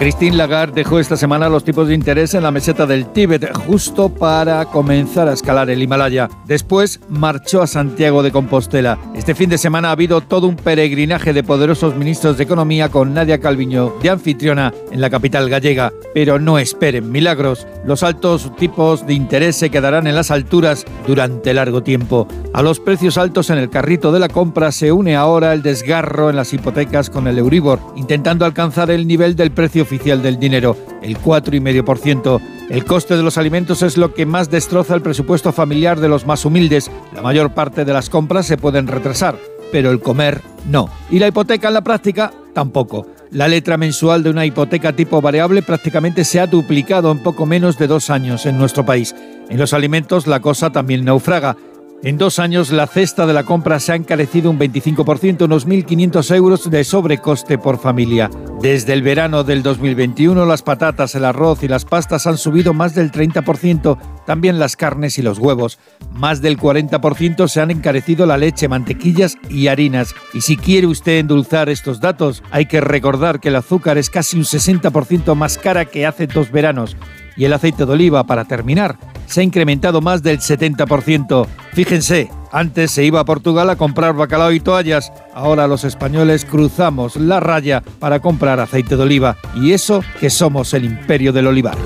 Christine 0.00 0.34
Lagarde 0.34 0.76
dejó 0.76 0.98
esta 0.98 1.18
semana 1.18 1.50
los 1.50 1.62
tipos 1.62 1.86
de 1.86 1.94
interés 1.94 2.32
en 2.32 2.42
la 2.42 2.50
meseta 2.50 2.86
del 2.86 3.12
Tíbet 3.12 3.54
justo 3.54 4.08
para 4.08 4.64
comenzar 4.64 5.28
a 5.28 5.34
escalar 5.34 5.68
el 5.68 5.82
Himalaya. 5.82 6.30
Después 6.46 7.00
marchó 7.10 7.60
a 7.60 7.66
Santiago 7.66 8.22
de 8.22 8.32
Compostela. 8.32 8.98
Este 9.14 9.34
fin 9.34 9.50
de 9.50 9.58
semana 9.58 9.88
ha 9.88 9.92
habido 9.92 10.22
todo 10.22 10.46
un 10.46 10.56
peregrinaje 10.56 11.34
de 11.34 11.42
poderosos 11.42 11.96
ministros 11.96 12.38
de 12.38 12.44
Economía 12.44 12.88
con 12.88 13.12
Nadia 13.12 13.40
Calviño 13.40 13.92
de 14.02 14.08
anfitriona 14.08 14.72
en 14.90 15.02
la 15.02 15.10
capital 15.10 15.50
gallega. 15.50 15.92
Pero 16.14 16.38
no 16.38 16.58
esperen 16.58 17.12
milagros. 17.12 17.66
Los 17.84 18.02
altos 18.02 18.56
tipos 18.56 19.06
de 19.06 19.12
interés 19.12 19.56
se 19.56 19.68
quedarán 19.68 20.06
en 20.06 20.14
las 20.14 20.30
alturas 20.30 20.86
durante 21.06 21.52
largo 21.52 21.82
tiempo. 21.82 22.26
A 22.54 22.62
los 22.62 22.80
precios 22.80 23.18
altos 23.18 23.50
en 23.50 23.58
el 23.58 23.68
carrito 23.68 24.12
de 24.12 24.20
la 24.20 24.28
compra 24.28 24.72
se 24.72 24.92
une 24.92 25.14
ahora 25.14 25.52
el 25.52 25.60
desgarro 25.60 26.30
en 26.30 26.36
las 26.36 26.54
hipotecas 26.54 27.10
con 27.10 27.26
el 27.26 27.36
Euribor, 27.36 27.80
intentando 27.96 28.46
alcanzar 28.46 28.90
el 28.90 29.06
nivel 29.06 29.36
del 29.36 29.50
precio 29.50 29.89
oficial 29.90 30.22
del 30.22 30.38
dinero, 30.38 30.76
el 31.02 31.18
4,5%. 31.18 32.40
El 32.70 32.84
coste 32.84 33.16
de 33.16 33.24
los 33.24 33.36
alimentos 33.38 33.82
es 33.82 33.96
lo 33.96 34.14
que 34.14 34.24
más 34.24 34.48
destroza 34.48 34.94
el 34.94 35.02
presupuesto 35.02 35.50
familiar 35.50 35.98
de 35.98 36.08
los 36.08 36.26
más 36.26 36.44
humildes. 36.44 36.88
La 37.12 37.22
mayor 37.22 37.52
parte 37.54 37.84
de 37.84 37.92
las 37.92 38.08
compras 38.08 38.46
se 38.46 38.56
pueden 38.56 38.86
retrasar, 38.86 39.36
pero 39.72 39.90
el 39.90 40.00
comer 40.00 40.42
no. 40.68 40.88
Y 41.10 41.18
la 41.18 41.26
hipoteca 41.26 41.66
en 41.68 41.74
la 41.74 41.82
práctica 41.82 42.32
tampoco. 42.54 43.08
La 43.32 43.48
letra 43.48 43.76
mensual 43.76 44.22
de 44.22 44.30
una 44.30 44.46
hipoteca 44.46 44.92
tipo 44.94 45.20
variable 45.20 45.62
prácticamente 45.62 46.24
se 46.24 46.38
ha 46.38 46.46
duplicado 46.46 47.10
en 47.10 47.18
poco 47.18 47.44
menos 47.44 47.76
de 47.76 47.88
dos 47.88 48.10
años 48.10 48.46
en 48.46 48.58
nuestro 48.58 48.86
país. 48.86 49.14
En 49.48 49.58
los 49.58 49.72
alimentos 49.72 50.28
la 50.28 50.38
cosa 50.38 50.70
también 50.70 51.04
naufraga. 51.04 51.56
En 52.02 52.16
dos 52.16 52.38
años 52.38 52.70
la 52.70 52.86
cesta 52.86 53.26
de 53.26 53.34
la 53.34 53.44
compra 53.44 53.78
se 53.78 53.92
ha 53.92 53.94
encarecido 53.94 54.50
un 54.50 54.58
25%, 54.58 55.44
unos 55.44 55.68
1.500 55.68 56.34
euros 56.34 56.70
de 56.70 56.82
sobrecoste 56.82 57.58
por 57.58 57.78
familia. 57.78 58.30
Desde 58.62 58.94
el 58.94 59.02
verano 59.02 59.44
del 59.44 59.62
2021 59.62 60.46
las 60.46 60.62
patatas, 60.62 61.14
el 61.14 61.26
arroz 61.26 61.62
y 61.62 61.68
las 61.68 61.84
pastas 61.84 62.26
han 62.26 62.38
subido 62.38 62.72
más 62.72 62.94
del 62.94 63.12
30%, 63.12 63.98
también 64.24 64.58
las 64.58 64.76
carnes 64.76 65.18
y 65.18 65.22
los 65.22 65.38
huevos. 65.38 65.78
Más 66.14 66.40
del 66.40 66.58
40% 66.58 67.48
se 67.48 67.60
han 67.60 67.70
encarecido 67.70 68.24
la 68.24 68.38
leche, 68.38 68.66
mantequillas 68.66 69.36
y 69.50 69.66
harinas. 69.66 70.14
Y 70.32 70.40
si 70.40 70.56
quiere 70.56 70.86
usted 70.86 71.18
endulzar 71.18 71.68
estos 71.68 72.00
datos, 72.00 72.42
hay 72.50 72.64
que 72.64 72.80
recordar 72.80 73.40
que 73.40 73.48
el 73.48 73.56
azúcar 73.56 73.98
es 73.98 74.08
casi 74.08 74.38
un 74.38 74.44
60% 74.44 75.34
más 75.34 75.58
cara 75.58 75.84
que 75.84 76.06
hace 76.06 76.26
dos 76.26 76.50
veranos 76.50 76.96
y 77.40 77.46
el 77.46 77.54
aceite 77.54 77.86
de 77.86 77.92
oliva, 77.92 78.24
para 78.24 78.44
terminar, 78.44 78.98
se 79.24 79.40
ha 79.40 79.42
incrementado 79.42 80.02
más 80.02 80.22
del 80.22 80.40
70%. 80.40 81.46
Fíjense, 81.72 82.28
antes 82.52 82.90
se 82.90 83.02
iba 83.02 83.18
a 83.18 83.24
Portugal 83.24 83.70
a 83.70 83.76
comprar 83.76 84.14
bacalao 84.14 84.52
y 84.52 84.60
toallas, 84.60 85.10
ahora 85.32 85.66
los 85.66 85.84
españoles 85.84 86.44
cruzamos 86.44 87.16
la 87.16 87.40
raya 87.40 87.82
para 87.98 88.20
comprar 88.20 88.60
aceite 88.60 88.94
de 88.94 89.02
oliva, 89.04 89.38
y 89.54 89.72
eso 89.72 90.04
que 90.20 90.28
somos 90.28 90.74
el 90.74 90.84
imperio 90.84 91.32
del 91.32 91.46
olivar. 91.46 91.78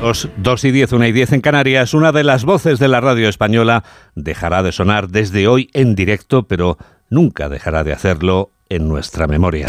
Los 0.00 0.30
2 0.38 0.64
y 0.64 0.70
10, 0.70 0.92
1 0.92 1.06
y 1.06 1.12
10 1.12 1.32
en 1.32 1.40
Canarias, 1.42 1.92
una 1.92 2.12
de 2.12 2.24
las 2.24 2.46
voces 2.46 2.78
de 2.78 2.88
la 2.88 3.02
radio 3.02 3.28
española 3.28 3.84
dejará 4.14 4.62
de 4.62 4.72
sonar 4.72 5.08
desde 5.08 5.48
hoy 5.48 5.68
en 5.74 5.94
directo, 5.94 6.44
pero 6.44 6.78
nunca 7.10 7.50
dejará 7.50 7.84
de 7.84 7.92
hacerlo 7.92 8.52
en 8.70 8.88
nuestra 8.88 9.26
memoria. 9.26 9.66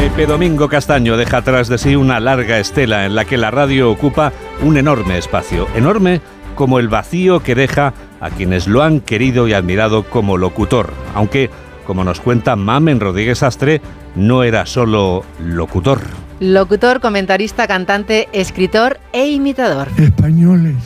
Pepe 0.00 0.24
Domingo 0.24 0.70
Castaño 0.70 1.18
deja 1.18 1.36
atrás 1.36 1.68
de 1.68 1.76
sí 1.76 1.94
una 1.94 2.20
larga 2.20 2.58
estela 2.58 3.04
en 3.04 3.14
la 3.14 3.26
que 3.26 3.36
la 3.36 3.50
radio 3.50 3.90
ocupa 3.90 4.32
un 4.62 4.78
enorme 4.78 5.18
espacio, 5.18 5.68
enorme 5.74 6.22
como 6.54 6.78
el 6.78 6.88
vacío 6.88 7.40
que 7.40 7.54
deja 7.54 7.92
a 8.18 8.30
quienes 8.30 8.66
lo 8.66 8.82
han 8.82 9.00
querido 9.00 9.46
y 9.46 9.52
admirado 9.52 10.04
como 10.04 10.38
locutor, 10.38 10.90
aunque, 11.14 11.50
como 11.86 12.02
nos 12.02 12.18
cuenta 12.18 12.56
Mamen 12.56 12.98
Rodríguez 12.98 13.42
Astre, 13.42 13.82
no 14.16 14.42
era 14.42 14.64
solo 14.64 15.22
locutor. 15.38 16.00
Locutor, 16.40 17.00
comentarista, 17.00 17.66
cantante, 17.66 18.30
escritor 18.32 18.98
e 19.12 19.26
imitador. 19.26 19.88
Españoles. 19.98 20.76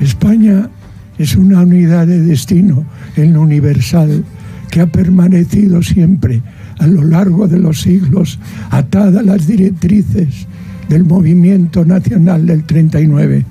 España 0.00 0.68
es 1.16 1.36
una 1.36 1.60
unidad 1.60 2.08
de 2.08 2.22
destino 2.22 2.84
en 3.14 3.34
lo 3.34 3.42
universal 3.42 4.24
que 4.68 4.80
ha 4.80 4.86
permanecido 4.86 5.80
siempre 5.80 6.42
a 6.78 6.86
lo 6.86 7.02
largo 7.04 7.48
de 7.48 7.58
los 7.58 7.82
siglos 7.82 8.38
atada 8.70 9.20
a 9.20 9.22
las 9.22 9.46
directrices 9.46 10.46
del 10.88 11.04
movimiento 11.04 11.84
nacional 11.84 12.46
del 12.46 12.64
39. 12.64 13.44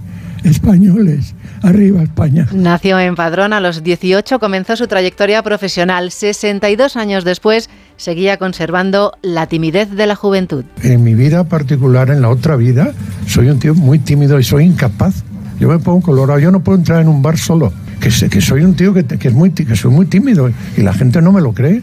Españoles, 0.44 1.34
arriba 1.62 2.04
España. 2.04 2.48
Nació 2.54 3.00
en 3.00 3.16
Padrón 3.16 3.54
a 3.54 3.60
los 3.60 3.84
18, 3.84 4.40
comenzó 4.40 4.76
su 4.76 4.88
trayectoria 4.88 5.42
profesional. 5.44 6.12
62 6.12 6.96
años 6.96 7.24
después 7.24 7.70
seguía 7.98 8.38
conservando 8.38 9.14
la 9.22 9.48
timidez 9.48 9.90
de 9.90 10.08
la 10.08 10.16
juventud. 10.16 10.64
En 10.84 11.04
mi 11.04 11.16
vida 11.16 11.44
particular, 11.46 12.10
en 12.10 12.22
la 12.22 12.30
otra 12.30 12.56
vida, 12.56 12.94
soy 13.28 13.50
un 13.50 13.60
tío 13.60 13.76
muy 13.76 14.00
tímido 14.00 14.40
y 14.40 14.44
soy 14.44 14.66
incapaz. 14.66 15.24
Yo 15.60 15.70
me 15.70 15.80
pongo 15.80 16.02
colorado, 16.02 16.40
yo 16.40 16.52
no 16.52 16.64
puedo 16.64 16.78
entrar 16.78 17.02
en 17.02 17.08
un 17.08 17.22
bar 17.22 17.38
solo. 17.38 17.74
Que, 18.00 18.12
sé, 18.12 18.30
que 18.30 18.42
soy 18.42 18.62
un 18.62 18.76
tío 18.76 18.94
que, 18.94 19.06
que, 19.06 19.28
es 19.28 19.34
muy, 19.34 19.50
que 19.50 19.76
soy 19.76 19.92
muy 19.92 20.06
tímido 20.06 20.52
y 20.78 20.82
la 20.82 20.94
gente 20.94 21.20
no 21.22 21.32
me 21.32 21.42
lo 21.42 21.54
cree. 21.54 21.82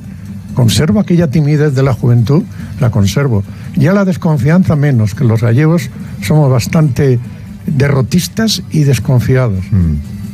Conservo 0.55 1.01
aquella 1.01 1.31
timidez 1.31 1.75
de 1.75 1.83
la 1.83 1.93
juventud, 1.93 2.43
la 2.81 2.91
conservo. 2.91 3.43
Ya 3.77 3.93
la 3.93 4.05
desconfianza 4.05 4.77
menos, 4.77 5.15
que 5.15 5.25
los 5.25 5.43
gallegos 5.43 5.91
somos 6.23 6.51
bastante 6.51 7.19
derrotistas 7.67 8.63
y 8.71 8.85
desconfiados. 8.85 9.65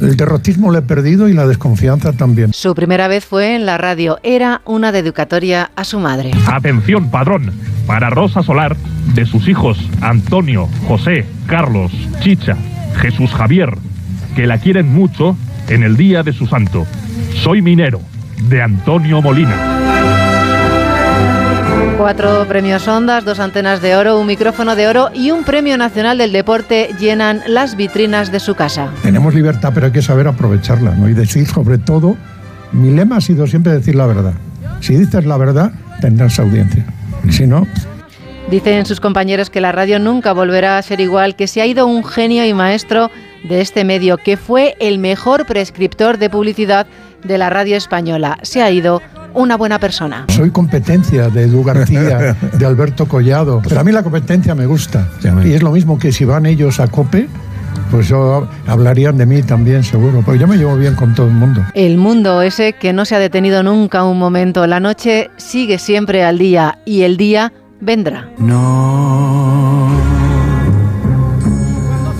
El 0.00 0.16
derrotismo 0.16 0.70
lo 0.70 0.78
he 0.78 0.82
perdido 0.82 1.28
y 1.28 1.34
la 1.34 1.46
desconfianza 1.46 2.12
también. 2.12 2.52
Su 2.54 2.74
primera 2.74 3.06
vez 3.06 3.24
fue 3.24 3.54
en 3.54 3.66
la 3.66 3.76
radio. 3.76 4.18
Era 4.22 4.62
una 4.64 4.92
dedicatoria 4.92 5.70
a 5.76 5.84
su 5.84 6.00
madre. 6.00 6.30
Atención, 6.46 7.10
padrón. 7.10 7.52
Para 7.86 8.08
Rosa 8.08 8.42
Solar, 8.42 8.76
de 9.14 9.26
sus 9.26 9.48
hijos 9.48 9.78
Antonio, 10.00 10.68
José, 10.86 11.26
Carlos, 11.46 11.92
Chicha, 12.20 12.56
Jesús 12.96 13.30
Javier, 13.30 13.76
que 14.36 14.46
la 14.46 14.58
quieren 14.58 14.92
mucho 14.92 15.36
en 15.68 15.82
el 15.82 15.96
día 15.96 16.22
de 16.22 16.32
su 16.32 16.46
santo. 16.46 16.86
Soy 17.42 17.62
minero, 17.62 18.00
de 18.48 18.62
Antonio 18.62 19.20
Molina. 19.20 19.79
Cuatro 22.00 22.46
premios 22.48 22.88
Ondas, 22.88 23.26
dos 23.26 23.40
antenas 23.40 23.82
de 23.82 23.94
oro, 23.94 24.18
un 24.18 24.26
micrófono 24.26 24.74
de 24.74 24.88
oro 24.88 25.10
y 25.12 25.32
un 25.32 25.44
premio 25.44 25.76
nacional 25.76 26.16
del 26.16 26.32
deporte 26.32 26.88
llenan 26.98 27.42
las 27.46 27.76
vitrinas 27.76 28.32
de 28.32 28.40
su 28.40 28.54
casa. 28.54 28.88
Tenemos 29.02 29.34
libertad, 29.34 29.70
pero 29.74 29.84
hay 29.84 29.92
que 29.92 30.00
saber 30.00 30.26
aprovecharla, 30.26 30.92
¿no? 30.92 31.10
Y 31.10 31.12
decir 31.12 31.46
sobre 31.46 31.76
todo, 31.76 32.16
mi 32.72 32.90
lema 32.90 33.18
ha 33.18 33.20
sido 33.20 33.46
siempre 33.46 33.72
decir 33.72 33.96
la 33.96 34.06
verdad. 34.06 34.32
Si 34.80 34.96
dices 34.96 35.26
la 35.26 35.36
verdad, 35.36 35.72
tendrás 36.00 36.38
audiencia. 36.38 36.86
Si 37.28 37.46
no, 37.46 37.66
Dicen 38.50 38.86
sus 38.86 38.98
compañeros 38.98 39.50
que 39.50 39.60
la 39.60 39.70
radio 39.70 39.98
nunca 39.98 40.32
volverá 40.32 40.78
a 40.78 40.82
ser 40.82 41.02
igual, 41.02 41.36
que 41.36 41.46
se 41.46 41.60
ha 41.60 41.66
ido 41.66 41.86
un 41.86 42.02
genio 42.02 42.46
y 42.46 42.54
maestro 42.54 43.10
de 43.44 43.60
este 43.60 43.84
medio, 43.84 44.16
que 44.16 44.38
fue 44.38 44.74
el 44.80 44.98
mejor 44.98 45.44
prescriptor 45.44 46.16
de 46.16 46.30
publicidad 46.30 46.86
de 47.22 47.36
la 47.36 47.50
radio 47.50 47.76
española. 47.76 48.38
Se 48.40 48.62
ha 48.62 48.70
ido 48.70 49.02
una 49.34 49.56
buena 49.56 49.78
persona. 49.78 50.26
Soy 50.28 50.50
competencia 50.50 51.28
de 51.28 51.44
Edu 51.44 51.62
García, 51.64 52.36
de 52.58 52.66
Alberto 52.66 53.06
Collado, 53.06 53.60
pero 53.62 53.80
a 53.80 53.84
mí 53.84 53.92
la 53.92 54.02
competencia 54.02 54.54
me 54.54 54.66
gusta. 54.66 55.08
Y 55.44 55.52
es 55.52 55.62
lo 55.62 55.72
mismo 55.72 55.98
que 55.98 56.12
si 56.12 56.24
van 56.24 56.46
ellos 56.46 56.80
a 56.80 56.88
COPE, 56.88 57.28
pues 57.90 58.08
yo, 58.08 58.48
hablarían 58.66 59.18
de 59.18 59.26
mí 59.26 59.42
también 59.42 59.82
seguro, 59.82 60.22
porque 60.24 60.38
yo 60.38 60.46
me 60.46 60.56
llevo 60.56 60.76
bien 60.76 60.94
con 60.94 61.14
todo 61.14 61.26
el 61.26 61.34
mundo. 61.34 61.64
El 61.74 61.96
mundo 61.96 62.42
ese 62.42 62.74
que 62.74 62.92
no 62.92 63.04
se 63.04 63.16
ha 63.16 63.18
detenido 63.18 63.62
nunca 63.62 64.04
un 64.04 64.18
momento. 64.18 64.66
La 64.66 64.80
noche 64.80 65.30
sigue 65.36 65.78
siempre 65.78 66.22
al 66.24 66.38
día 66.38 66.78
y 66.84 67.02
el 67.02 67.16
día 67.16 67.52
vendrá. 67.80 68.28
No, 68.38 69.88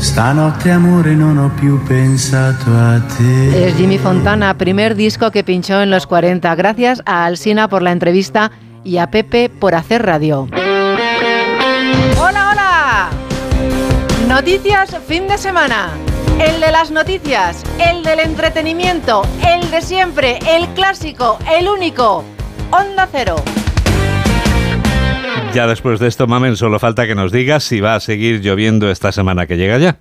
stanotte 0.01 0.71
amore 0.71 1.15
non 1.15 1.37
ho 1.39 1.51
più 1.51 1.83
pensato 1.85 2.71
a 2.71 3.01
te. 3.01 3.67
Es 3.67 3.77
Jimmy 3.77 3.99
Fontana, 3.99 4.57
primer 4.57 4.95
disco 4.95 5.31
que 5.31 5.45
pinchó 5.45 5.81
en 5.83 5.91
los 5.91 6.07
40. 6.07 6.55
Gracias 6.55 7.03
a 7.05 7.27
Alsina 7.27 7.69
por 7.69 7.83
la 7.83 7.93
entrevista 7.93 8.51
y 8.83 8.97
a 8.97 9.11
Pepe 9.11 9.51
por 9.51 9.75
hacer 9.75 10.05
radio. 10.05 10.49
¡Hola, 12.19 12.51
hola! 12.51 13.11
Noticias 14.27 14.97
fin 15.07 15.29
de 15.29 15.37
semana. 15.37 15.91
El 16.39 16.61
de 16.61 16.73
las 16.73 16.91
noticias, 16.91 17.63
el 17.79 18.03
del 18.03 18.21
entretenimiento, 18.21 19.23
el 19.47 19.71
de 19.71 19.83
siempre, 19.83 20.39
el 20.49 20.67
clásico, 20.69 21.39
el 21.55 21.69
único. 21.69 22.25
Onda 22.71 23.07
Cero. 23.13 23.37
Ya 25.53 25.67
después 25.67 25.99
de 25.99 26.07
esto, 26.07 26.29
Mamen, 26.29 26.57
solo 26.57 26.79
falta 26.79 27.09
que 27.09 27.17
nos 27.17 27.33
digas 27.33 27.65
si 27.65 27.81
va 27.81 27.97
a 27.97 28.01
seguir 28.01 28.41
lloviendo 28.41 28.89
esta 28.89 29.11
semana 29.11 29.49
que 29.49 29.57
llega 29.57 29.79
ya. 29.79 29.99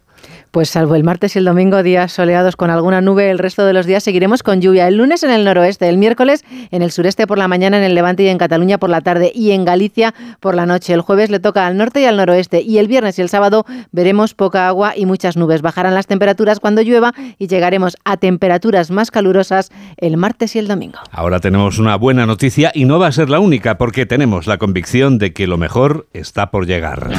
Pues 0.51 0.71
salvo 0.71 0.95
el 0.95 1.03
martes 1.03 1.35
y 1.35 1.39
el 1.39 1.45
domingo, 1.45 1.83
días 1.83 2.11
soleados 2.11 2.55
con 2.55 2.71
alguna 2.71 3.01
nube, 3.01 3.29
el 3.29 3.37
resto 3.37 3.65
de 3.65 3.73
los 3.73 3.85
días 3.85 4.03
seguiremos 4.03 4.41
con 4.41 4.61
lluvia. 4.61 4.87
El 4.87 4.97
lunes 4.97 5.21
en 5.21 5.29
el 5.29 5.45
noroeste, 5.45 5.87
el 5.87 5.97
miércoles 5.97 6.43
en 6.71 6.81
el 6.81 6.91
sureste 6.91 7.27
por 7.27 7.37
la 7.37 7.47
mañana, 7.47 7.77
en 7.77 7.83
el 7.83 7.93
levante 7.93 8.23
y 8.23 8.29
en 8.29 8.39
Cataluña 8.39 8.79
por 8.79 8.89
la 8.89 9.01
tarde 9.01 9.31
y 9.33 9.51
en 9.51 9.63
Galicia 9.63 10.15
por 10.39 10.55
la 10.55 10.65
noche. 10.65 10.93
El 10.93 11.01
jueves 11.01 11.29
le 11.29 11.39
toca 11.39 11.67
al 11.67 11.77
norte 11.77 12.01
y 12.01 12.05
al 12.05 12.17
noroeste 12.17 12.61
y 12.61 12.79
el 12.79 12.87
viernes 12.87 13.19
y 13.19 13.21
el 13.21 13.29
sábado 13.29 13.65
veremos 13.91 14.33
poca 14.33 14.67
agua 14.67 14.93
y 14.95 15.05
muchas 15.05 15.37
nubes. 15.37 15.61
Bajarán 15.61 15.93
las 15.93 16.07
temperaturas 16.07 16.59
cuando 16.59 16.81
llueva 16.81 17.13
y 17.37 17.45
llegaremos 17.45 17.95
a 18.03 18.17
temperaturas 18.17 18.89
más 18.89 19.11
calurosas 19.11 19.71
el 19.97 20.17
martes 20.17 20.55
y 20.55 20.59
el 20.59 20.67
domingo. 20.67 20.97
Ahora 21.11 21.39
tenemos 21.39 21.77
una 21.77 21.95
buena 21.95 22.25
noticia 22.25 22.71
y 22.73 22.85
no 22.85 22.97
va 22.97 23.07
a 23.07 23.11
ser 23.11 23.29
la 23.29 23.39
única 23.39 23.77
porque 23.77 24.07
tenemos 24.07 24.47
la 24.47 24.57
convicción 24.57 25.19
de 25.19 25.31
que 25.31 25.45
lo 25.45 25.57
mejor 25.57 26.07
está 26.11 26.49
por 26.49 26.65
llegar. 26.65 27.11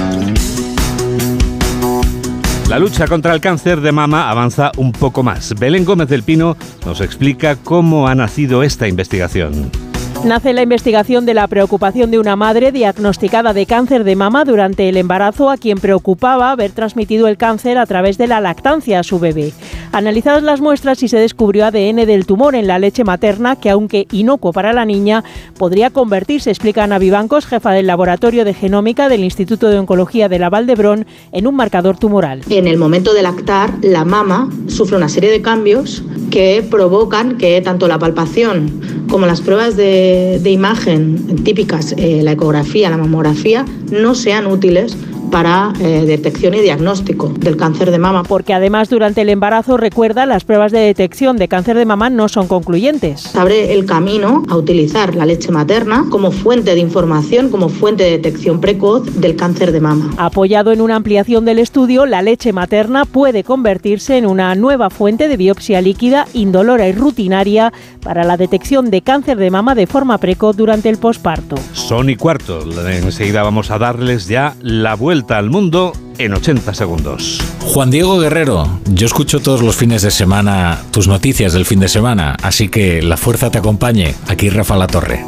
La 2.71 2.79
lucha 2.79 3.09
contra 3.09 3.35
el 3.35 3.41
cáncer 3.41 3.81
de 3.81 3.91
mama 3.91 4.31
avanza 4.31 4.71
un 4.77 4.93
poco 4.93 5.25
más. 5.25 5.57
Belén 5.59 5.85
Gómez 5.85 6.09
del 6.09 6.23
Pino 6.23 6.57
nos 6.87 7.01
explica 7.01 7.57
cómo 7.57 8.07
ha 8.07 8.15
nacido 8.15 8.63
esta 8.63 8.87
investigación. 8.87 9.90
Nace 10.25 10.53
la 10.53 10.63
investigación 10.63 11.25
de 11.25 11.33
la 11.33 11.49
preocupación 11.49 12.11
de 12.11 12.19
una 12.19 12.37
madre 12.37 12.73
diagnosticada 12.73 13.55
de 13.55 13.65
cáncer 13.65 14.05
de 14.05 14.17
mama 14.17 14.45
durante 14.45 14.89
el 14.89 14.99
embarazo 14.99 15.49
a 15.49 15.57
quien 15.57 15.79
preocupaba 15.79 16.51
haber 16.51 16.73
transmitido 16.73 17.27
el 17.27 17.39
cáncer 17.39 17.79
a 17.79 17.87
través 17.87 18.19
de 18.19 18.27
la 18.27 18.41
lactancia 18.41 19.01
a 19.01 19.03
su 19.03 19.19
bebé. 19.19 19.55
Analizadas 19.93 20.43
las 20.43 20.61
muestras 20.61 21.03
y 21.03 21.09
se 21.09 21.19
descubrió 21.19 21.65
ADN 21.65 22.07
del 22.07 22.27
tumor 22.27 22.55
en 22.55 22.67
la 22.67 22.79
leche 22.79 23.03
materna 23.03 23.57
que 23.57 23.71
aunque 23.71 24.07
inocuo 24.13 24.53
para 24.53 24.75
la 24.75 24.85
niña 24.85 25.25
podría 25.59 25.89
convertirse, 25.89 26.51
explica 26.51 26.85
Ana 26.85 26.99
Vivancos, 26.99 27.47
jefa 27.47 27.73
del 27.73 27.87
laboratorio 27.87 28.45
de 28.45 28.55
genómica 28.55 29.09
del 29.09 29.25
Instituto 29.25 29.69
de 29.69 29.79
Oncología 29.79 30.29
de 30.29 30.39
la 30.39 30.51
Valdebrón, 30.51 31.07
en 31.33 31.47
un 31.47 31.57
marcador 31.57 31.99
tumoral. 31.99 32.43
En 32.51 32.69
el 32.69 32.77
momento 32.77 33.15
de 33.15 33.23
lactar, 33.23 33.73
la 33.83 34.05
mama 34.05 34.51
sufre 34.69 34.97
una 34.97 35.09
serie 35.09 35.31
de 35.31 35.41
cambios 35.41 36.05
que 36.31 36.65
provocan 36.71 37.39
que 37.39 37.61
tanto 37.63 37.89
la 37.89 37.99
palpación 37.99 39.00
como 39.11 39.27
las 39.27 39.41
pruebas 39.41 39.77
de, 39.77 40.41
imagen 40.47 41.43
típicas, 41.45 41.95
eh, 41.99 42.23
la 42.23 42.33
ecografía, 42.33 42.89
la 42.89 42.97
mamografía, 42.97 43.65
no 43.91 44.15
sean 44.15 44.47
útiles 44.47 44.97
para 45.31 45.73
eh, 45.81 46.05
detección 46.07 46.55
y 46.55 46.61
diagnóstico 46.61 47.33
del 47.39 47.57
cáncer 47.57 47.91
de 47.91 47.99
mama. 47.99 48.23
Porque 48.25 48.53
además 48.53 48.89
durante 48.89 49.23
el 49.23 49.29
embarazo, 49.29 49.77
recuerda, 49.77 50.27
las 50.27 50.45
pruebas 50.45 50.73
de 50.73 50.81
detección 50.81 51.37
de 51.37 51.49
cáncer 51.49 51.77
de 51.77 51.85
mama 51.85 52.11
no 52.11 52.29
son 52.29 52.49
concluyentes. 52.49 53.35
Abre 53.37 53.73
el 53.73 53.87
camino 53.87 54.43
a 54.49 54.57
utilizar 54.57 55.15
la 55.15 55.27
leche 55.27 55.51
materna 55.53 56.07
como 56.11 56.33
fuente 56.33 56.75
de 56.75 56.81
información, 56.81 57.51
como 57.51 57.69
fuente 57.69 58.05
de 58.05 58.11
detección 58.11 58.61
precoz 58.61 59.21
del 59.21 59.37
cáncer 59.37 59.73
de 59.73 59.81
mama. 59.81 60.11
Apoyado 60.17 60.73
en 60.73 60.81
una 60.81 60.97
ampliación 60.97 61.45
del 61.45 61.59
estudio, 61.59 62.07
la 62.07 62.23
leche 62.23 62.53
materna 62.53 63.05
puede 63.05 63.45
convertirse 63.45 64.17
en 64.17 64.27
una 64.27 64.55
nueva 64.55 64.91
fuente 64.91 65.29
de 65.29 65.37
biopsia 65.37 65.81
líquida, 65.81 66.27
indolora 66.35 66.89
y 66.89 66.93
rutinaria 66.93 67.73
para 68.03 68.25
la 68.25 68.37
detección 68.37 68.91
de 68.91 69.03
cáncer 69.03 69.37
de 69.37 69.51
mama 69.51 69.75
de 69.75 69.87
forma 69.87 70.19
precoz 70.19 70.57
durante 70.57 70.89
el 70.89 70.99
posparto. 70.99 71.57
Son 71.73 72.11
y 72.11 72.17
cuarto. 72.17 72.61
Enseguida 72.89 73.43
vamos 73.43 73.71
a 73.71 73.79
darles 73.79 74.27
ya 74.27 74.55
la 74.61 74.95
al 75.29 75.51
mundo 75.51 75.93
en 76.19 76.35
80 76.35 76.75
segundos. 76.75 77.41
Juan 77.61 77.91
Diego 77.91 78.19
Guerrero, 78.19 78.81
yo 78.93 79.07
escucho 79.07 79.41
todos 79.41 79.63
los 79.63 79.77
fines 79.77 80.03
de 80.03 80.11
semana 80.11 80.83
tus 80.91 81.09
noticias 81.09 81.53
del 81.53 81.65
fin 81.65 81.81
de 81.81 81.89
semana, 81.89 82.37
así 82.43 82.69
que 82.69 83.03
la 83.03 83.17
fuerza 83.17 83.51
te 83.51 83.59
acompañe. 83.59 84.15
Aquí 84.29 84.51
Rafa 84.51 84.77
La 84.77 84.87
Torre. 84.87 85.25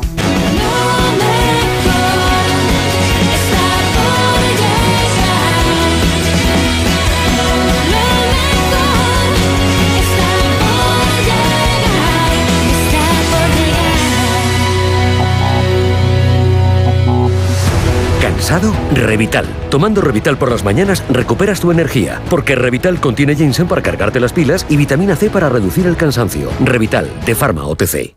Cansado? 18.53 18.75
Revital. 18.95 19.47
Tomando 19.71 20.01
Revital 20.01 20.37
por 20.37 20.51
las 20.51 20.65
mañanas 20.65 21.03
recuperas 21.09 21.61
tu 21.61 21.71
energía, 21.71 22.21
porque 22.29 22.55
Revital 22.55 23.01
contiene 23.01 23.35
ginseng 23.35 23.67
para 23.67 23.83
cargarte 23.83 24.21
las 24.21 24.33
pilas 24.33 24.67
y 24.69 24.77
vitamina 24.77 25.17
C 25.17 25.31
para 25.31 25.49
reducir 25.49 25.87
el 25.87 25.97
cansancio. 25.97 26.51
Revital, 26.61 27.09
de 27.25 27.35
Pharma 27.35 27.67
OTC. 27.67 28.15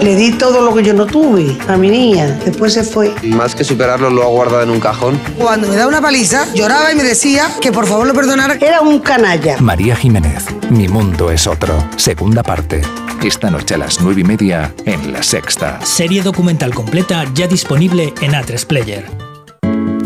Le 0.00 0.16
di 0.16 0.32
todo 0.32 0.62
lo 0.64 0.74
que 0.74 0.82
yo 0.82 0.94
no 0.94 1.04
tuve 1.04 1.58
a 1.68 1.76
mi 1.76 1.90
niña. 1.90 2.40
Después 2.42 2.72
se 2.72 2.84
fue. 2.84 3.12
Más 3.22 3.54
que 3.54 3.64
superarlo, 3.64 4.08
lo 4.08 4.22
ha 4.22 4.28
guardado 4.28 4.62
en 4.62 4.70
un 4.70 4.80
cajón. 4.80 5.20
Cuando 5.36 5.68
me 5.68 5.76
da 5.76 5.86
una 5.86 6.00
paliza, 6.00 6.46
lloraba 6.54 6.90
y 6.90 6.94
me 6.96 7.02
decía 7.02 7.50
que 7.60 7.70
por 7.70 7.86
favor 7.86 8.06
lo 8.06 8.14
perdonara. 8.14 8.54
Era 8.54 8.80
un 8.80 9.00
canalla. 9.00 9.58
María 9.60 9.94
Jiménez, 9.94 10.46
Mi 10.70 10.88
mundo 10.88 11.30
es 11.30 11.46
otro. 11.46 11.74
Segunda 11.96 12.42
parte. 12.42 12.80
Esta 13.22 13.50
noche 13.50 13.74
a 13.74 13.78
las 13.78 14.00
nueve 14.00 14.22
y 14.22 14.24
media 14.24 14.72
en 14.86 15.12
La 15.12 15.22
Sexta. 15.22 15.84
Serie 15.84 16.22
documental 16.22 16.74
completa 16.74 17.26
ya 17.34 17.46
disponible 17.46 18.14
en 18.22 18.32
A3 18.32 18.64
Player. 18.64 19.29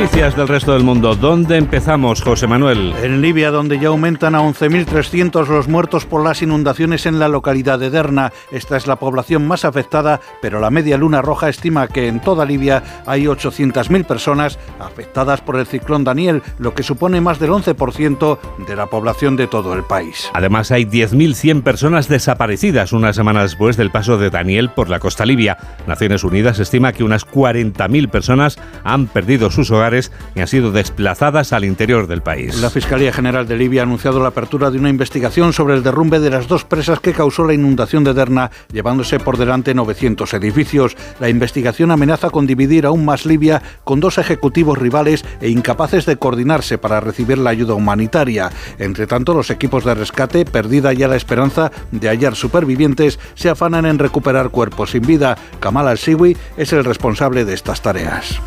Noticias 0.00 0.34
del 0.34 0.48
resto 0.48 0.72
del 0.72 0.82
mundo. 0.82 1.14
¿Dónde 1.14 1.58
empezamos, 1.58 2.22
José 2.22 2.46
Manuel? 2.46 2.94
En 3.02 3.20
Libia, 3.20 3.50
donde 3.50 3.78
ya 3.78 3.88
aumentan 3.88 4.34
a 4.34 4.40
11.300 4.40 5.46
los 5.46 5.68
muertos 5.68 6.06
por 6.06 6.24
las 6.24 6.40
inundaciones 6.40 7.04
en 7.04 7.18
la 7.18 7.28
localidad 7.28 7.78
de 7.78 7.90
Derna. 7.90 8.32
Esta 8.50 8.78
es 8.78 8.86
la 8.86 8.96
población 8.96 9.46
más 9.46 9.66
afectada, 9.66 10.22
pero 10.40 10.58
la 10.58 10.70
Media 10.70 10.96
Luna 10.96 11.20
Roja 11.20 11.50
estima 11.50 11.86
que 11.86 12.08
en 12.08 12.20
toda 12.20 12.46
Libia 12.46 12.82
hay 13.04 13.24
800.000 13.24 14.06
personas 14.06 14.58
afectadas 14.78 15.42
por 15.42 15.58
el 15.58 15.66
ciclón 15.66 16.02
Daniel, 16.02 16.42
lo 16.58 16.72
que 16.72 16.82
supone 16.82 17.20
más 17.20 17.38
del 17.38 17.50
11% 17.50 18.38
de 18.66 18.76
la 18.76 18.86
población 18.86 19.36
de 19.36 19.48
todo 19.48 19.74
el 19.74 19.84
país. 19.84 20.30
Además, 20.32 20.70
hay 20.70 20.86
10.100 20.86 21.62
personas 21.62 22.08
desaparecidas 22.08 22.94
una 22.94 23.12
semana 23.12 23.42
después 23.42 23.76
del 23.76 23.90
paso 23.90 24.16
de 24.16 24.30
Daniel 24.30 24.70
por 24.70 24.88
la 24.88 24.98
costa 24.98 25.26
libia. 25.26 25.58
Naciones 25.86 26.24
Unidas 26.24 26.58
estima 26.58 26.94
que 26.94 27.04
unas 27.04 27.26
40.000 27.26 28.08
personas 28.08 28.58
han 28.82 29.06
perdido 29.06 29.50
sus 29.50 29.70
hogares 29.70 29.89
y 30.34 30.40
han 30.40 30.48
sido 30.48 30.70
desplazadas 30.70 31.52
al 31.52 31.64
interior 31.64 32.06
del 32.06 32.22
país. 32.22 32.60
La 32.60 32.70
Fiscalía 32.70 33.12
General 33.12 33.46
de 33.46 33.56
Libia 33.56 33.82
ha 33.82 33.84
anunciado 33.84 34.20
la 34.20 34.28
apertura 34.28 34.70
de 34.70 34.78
una 34.78 34.88
investigación 34.88 35.52
sobre 35.52 35.74
el 35.74 35.82
derrumbe 35.82 36.20
de 36.20 36.30
las 36.30 36.46
dos 36.46 36.64
presas 36.64 37.00
que 37.00 37.12
causó 37.12 37.44
la 37.44 37.54
inundación 37.54 38.04
de 38.04 38.14
Derna, 38.14 38.50
llevándose 38.72 39.18
por 39.18 39.36
delante 39.36 39.74
900 39.74 40.32
edificios. 40.34 40.96
La 41.18 41.28
investigación 41.28 41.90
amenaza 41.90 42.30
con 42.30 42.46
dividir 42.46 42.86
aún 42.86 43.04
más 43.04 43.26
Libia 43.26 43.62
con 43.84 44.00
dos 44.00 44.18
ejecutivos 44.18 44.78
rivales 44.78 45.24
e 45.40 45.48
incapaces 45.48 46.06
de 46.06 46.16
coordinarse 46.16 46.78
para 46.78 47.00
recibir 47.00 47.38
la 47.38 47.50
ayuda 47.50 47.74
humanitaria. 47.74 48.50
Entre 48.78 49.06
tanto, 49.06 49.34
los 49.34 49.50
equipos 49.50 49.84
de 49.84 49.94
rescate, 49.94 50.44
perdida 50.44 50.92
ya 50.92 51.08
la 51.08 51.16
esperanza 51.16 51.72
de 51.90 52.08
hallar 52.08 52.36
supervivientes, 52.36 53.18
se 53.34 53.48
afanan 53.50 53.86
en 53.86 53.98
recuperar 53.98 54.50
cuerpos 54.50 54.90
sin 54.90 55.02
vida. 55.02 55.36
Kamal 55.60 55.88
al-Siwi 55.88 56.36
es 56.56 56.72
el 56.72 56.84
responsable 56.84 57.44
de 57.44 57.54
estas 57.54 57.82
tareas. 57.82 58.40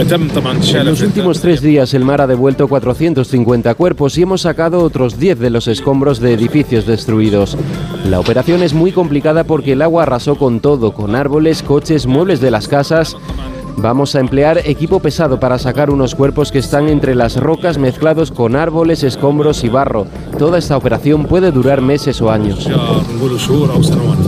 En 0.00 0.86
los 0.86 1.02
últimos 1.02 1.42
tres 1.42 1.60
días 1.60 1.92
el 1.92 2.06
mar 2.06 2.22
ha 2.22 2.26
devuelto 2.26 2.68
450 2.68 3.74
cuerpos 3.74 4.16
y 4.16 4.22
hemos 4.22 4.40
sacado 4.40 4.82
otros 4.82 5.18
10 5.18 5.38
de 5.38 5.50
los 5.50 5.68
escombros 5.68 6.20
de 6.20 6.32
edificios 6.32 6.86
destruidos. 6.86 7.58
La 8.06 8.18
operación 8.18 8.62
es 8.62 8.72
muy 8.72 8.92
complicada 8.92 9.44
porque 9.44 9.72
el 9.72 9.82
agua 9.82 10.04
arrasó 10.04 10.36
con 10.36 10.60
todo, 10.60 10.94
con 10.94 11.14
árboles, 11.14 11.62
coches, 11.62 12.06
muebles 12.06 12.40
de 12.40 12.50
las 12.50 12.66
casas. 12.66 13.14
Vamos 13.76 14.14
a 14.14 14.20
emplear 14.20 14.58
equipo 14.64 15.00
pesado 15.00 15.40
para 15.40 15.58
sacar 15.58 15.90
unos 15.90 16.14
cuerpos 16.14 16.52
que 16.52 16.58
están 16.58 16.88
entre 16.88 17.14
las 17.14 17.36
rocas 17.36 17.78
mezclados 17.78 18.30
con 18.30 18.56
árboles, 18.56 19.02
escombros 19.02 19.64
y 19.64 19.68
barro. 19.68 20.06
Toda 20.38 20.58
esta 20.58 20.76
operación 20.76 21.24
puede 21.26 21.50
durar 21.50 21.80
meses 21.80 22.20
o 22.20 22.30
años. 22.30 22.68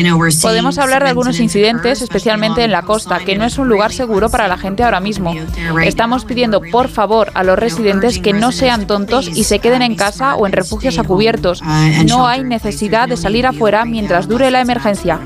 Podemos 0.43 0.79
hablar 0.79 1.03
de 1.03 1.11
algunos 1.11 1.41
incidentes, 1.41 2.03
especialmente 2.03 2.65
en 2.65 2.73
la 2.73 2.83
costa, 2.83 3.19
que 3.21 3.37
no 3.37 3.45
es 3.45 3.59
un 3.59 3.69
lugar 3.69 3.84
seguro 3.92 4.29
para 4.31 4.49
la 4.49 4.57
gente 4.59 4.83
ahora 4.83 5.01
mismo. 5.01 5.35
Estamos 5.83 6.25
pidiendo, 6.25 6.61
por 6.61 6.88
favor, 6.88 7.31
a 7.35 7.44
los 7.44 7.59
residentes 7.59 8.18
que 8.18 8.33
no 8.33 8.53
sean 8.53 8.87
tontos 8.87 9.29
y 9.29 9.44
se 9.44 9.59
queden 9.59 9.83
en 9.83 9.94
casa 9.94 10.37
o 10.37 10.47
en 10.47 10.53
refugios 10.53 10.99
a 10.99 11.05
cubiertos. 11.05 11.62
No 12.07 12.27
hay 12.27 12.44
necesidad 12.44 13.09
de 13.09 13.16
salir 13.16 13.47
afuera 13.47 13.85
mientras 13.85 14.29
dure 14.29 14.51
la 14.51 14.61
emergencia. 14.61 15.20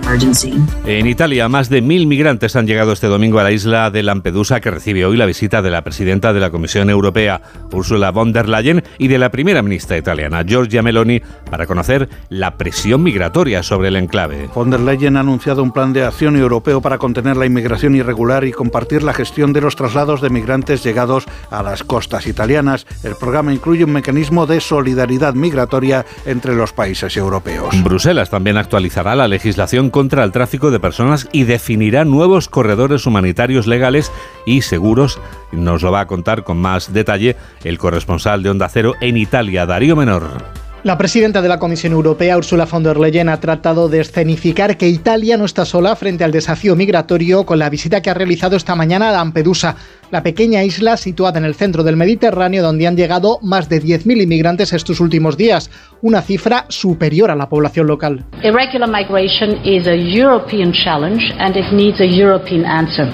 En 0.86 1.06
Italia, 1.06 1.48
más 1.48 1.68
de 1.68 1.82
mil 1.82 2.06
migrantes 2.06 2.56
han 2.56 2.66
llegado 2.66 2.92
este 2.92 3.06
domingo 3.06 3.38
a 3.38 3.42
la 3.42 3.52
isla 3.52 3.90
de 3.90 4.02
Lampedusa, 4.02 4.60
que 4.60 4.70
recibe 4.70 5.04
hoy 5.04 5.16
la 5.16 5.26
visita 5.26 5.62
de 5.62 5.70
la 5.70 5.82
presidenta 5.82 6.32
de 6.32 6.40
la 6.40 6.50
Comisión 6.50 6.90
Europea, 6.90 7.40
Ursula 7.72 8.10
von 8.10 8.32
der 8.32 8.48
Leyen, 8.48 8.82
y 8.98 9.08
de 9.08 9.18
la 9.18 9.30
primera 9.30 9.62
ministra 9.62 9.96
italiana, 9.96 10.42
Giorgia 10.44 10.82
Meloni, 10.82 11.20
para 11.50 11.66
conocer 11.66 12.08
la 12.28 12.56
presión 12.56 13.02
migratoria 13.02 13.62
sobre 13.62 13.88
el 13.88 13.96
enclave. 13.96 14.48
Von 14.54 14.70
der 14.70 14.80
Leyen 14.80 15.16
ha 15.16 15.20
anunciado 15.20 15.62
un 15.62 15.72
plan 15.72 15.92
de 15.92 16.04
acción 16.04 16.36
europeo 16.36 16.80
para 16.80 16.98
contener 16.98 17.36
la 17.36 17.46
inmigración 17.46 17.94
irregular 17.94 18.44
y 18.44 18.47
compartir 18.52 19.02
la 19.02 19.14
gestión 19.14 19.52
de 19.52 19.60
los 19.60 19.76
traslados 19.76 20.20
de 20.20 20.30
migrantes 20.30 20.82
llegados 20.82 21.24
a 21.50 21.62
las 21.62 21.84
costas 21.84 22.26
italianas. 22.26 22.86
El 23.02 23.14
programa 23.16 23.52
incluye 23.52 23.84
un 23.84 23.92
mecanismo 23.92 24.46
de 24.46 24.60
solidaridad 24.60 25.34
migratoria 25.34 26.04
entre 26.26 26.54
los 26.54 26.72
países 26.72 27.16
europeos. 27.16 27.74
Bruselas 27.82 28.30
también 28.30 28.56
actualizará 28.56 29.14
la 29.14 29.28
legislación 29.28 29.90
contra 29.90 30.24
el 30.24 30.32
tráfico 30.32 30.70
de 30.70 30.80
personas 30.80 31.28
y 31.32 31.44
definirá 31.44 32.04
nuevos 32.04 32.48
corredores 32.48 33.06
humanitarios 33.06 33.66
legales 33.66 34.12
y 34.46 34.62
seguros. 34.62 35.20
Nos 35.52 35.82
lo 35.82 35.92
va 35.92 36.00
a 36.00 36.06
contar 36.06 36.44
con 36.44 36.58
más 36.58 36.92
detalle 36.92 37.36
el 37.64 37.78
corresponsal 37.78 38.42
de 38.42 38.50
Onda 38.50 38.68
Cero 38.68 38.94
en 39.00 39.16
Italia, 39.16 39.66
Darío 39.66 39.96
Menor. 39.96 40.67
La 40.84 40.96
presidenta 40.96 41.42
de 41.42 41.48
la 41.48 41.58
Comisión 41.58 41.92
Europea, 41.92 42.38
Ursula 42.38 42.64
von 42.64 42.84
der 42.84 42.98
Leyen, 42.98 43.28
ha 43.28 43.40
tratado 43.40 43.88
de 43.88 44.00
escenificar 44.00 44.76
que 44.76 44.88
Italia 44.88 45.36
no 45.36 45.44
está 45.44 45.64
sola 45.64 45.96
frente 45.96 46.22
al 46.22 46.30
desafío 46.30 46.76
migratorio 46.76 47.44
con 47.44 47.58
la 47.58 47.68
visita 47.68 48.00
que 48.00 48.10
ha 48.10 48.14
realizado 48.14 48.54
esta 48.54 48.76
mañana 48.76 49.08
a 49.08 49.12
Lampedusa, 49.12 49.74
la 50.12 50.22
pequeña 50.22 50.62
isla 50.62 50.96
situada 50.96 51.40
en 51.40 51.46
el 51.46 51.56
centro 51.56 51.82
del 51.82 51.96
Mediterráneo 51.96 52.62
donde 52.62 52.86
han 52.86 52.96
llegado 52.96 53.40
más 53.42 53.68
de 53.68 53.82
10.000 53.82 54.22
inmigrantes 54.22 54.72
estos 54.72 55.00
últimos 55.00 55.36
días, 55.36 55.68
una 56.00 56.22
cifra 56.22 56.66
superior 56.68 57.32
a 57.32 57.34
la 57.34 57.48
población 57.48 57.88
local. 57.88 58.24
Irregular 58.44 58.88
migration 58.88 59.58
is 59.64 59.84
a 59.88 59.96
European 59.96 60.72
challenge 60.72 61.34
and 61.40 61.56
it 61.56 61.72
needs 61.72 62.00
a 62.00 62.06
European 62.06 62.64
answer. 62.64 63.10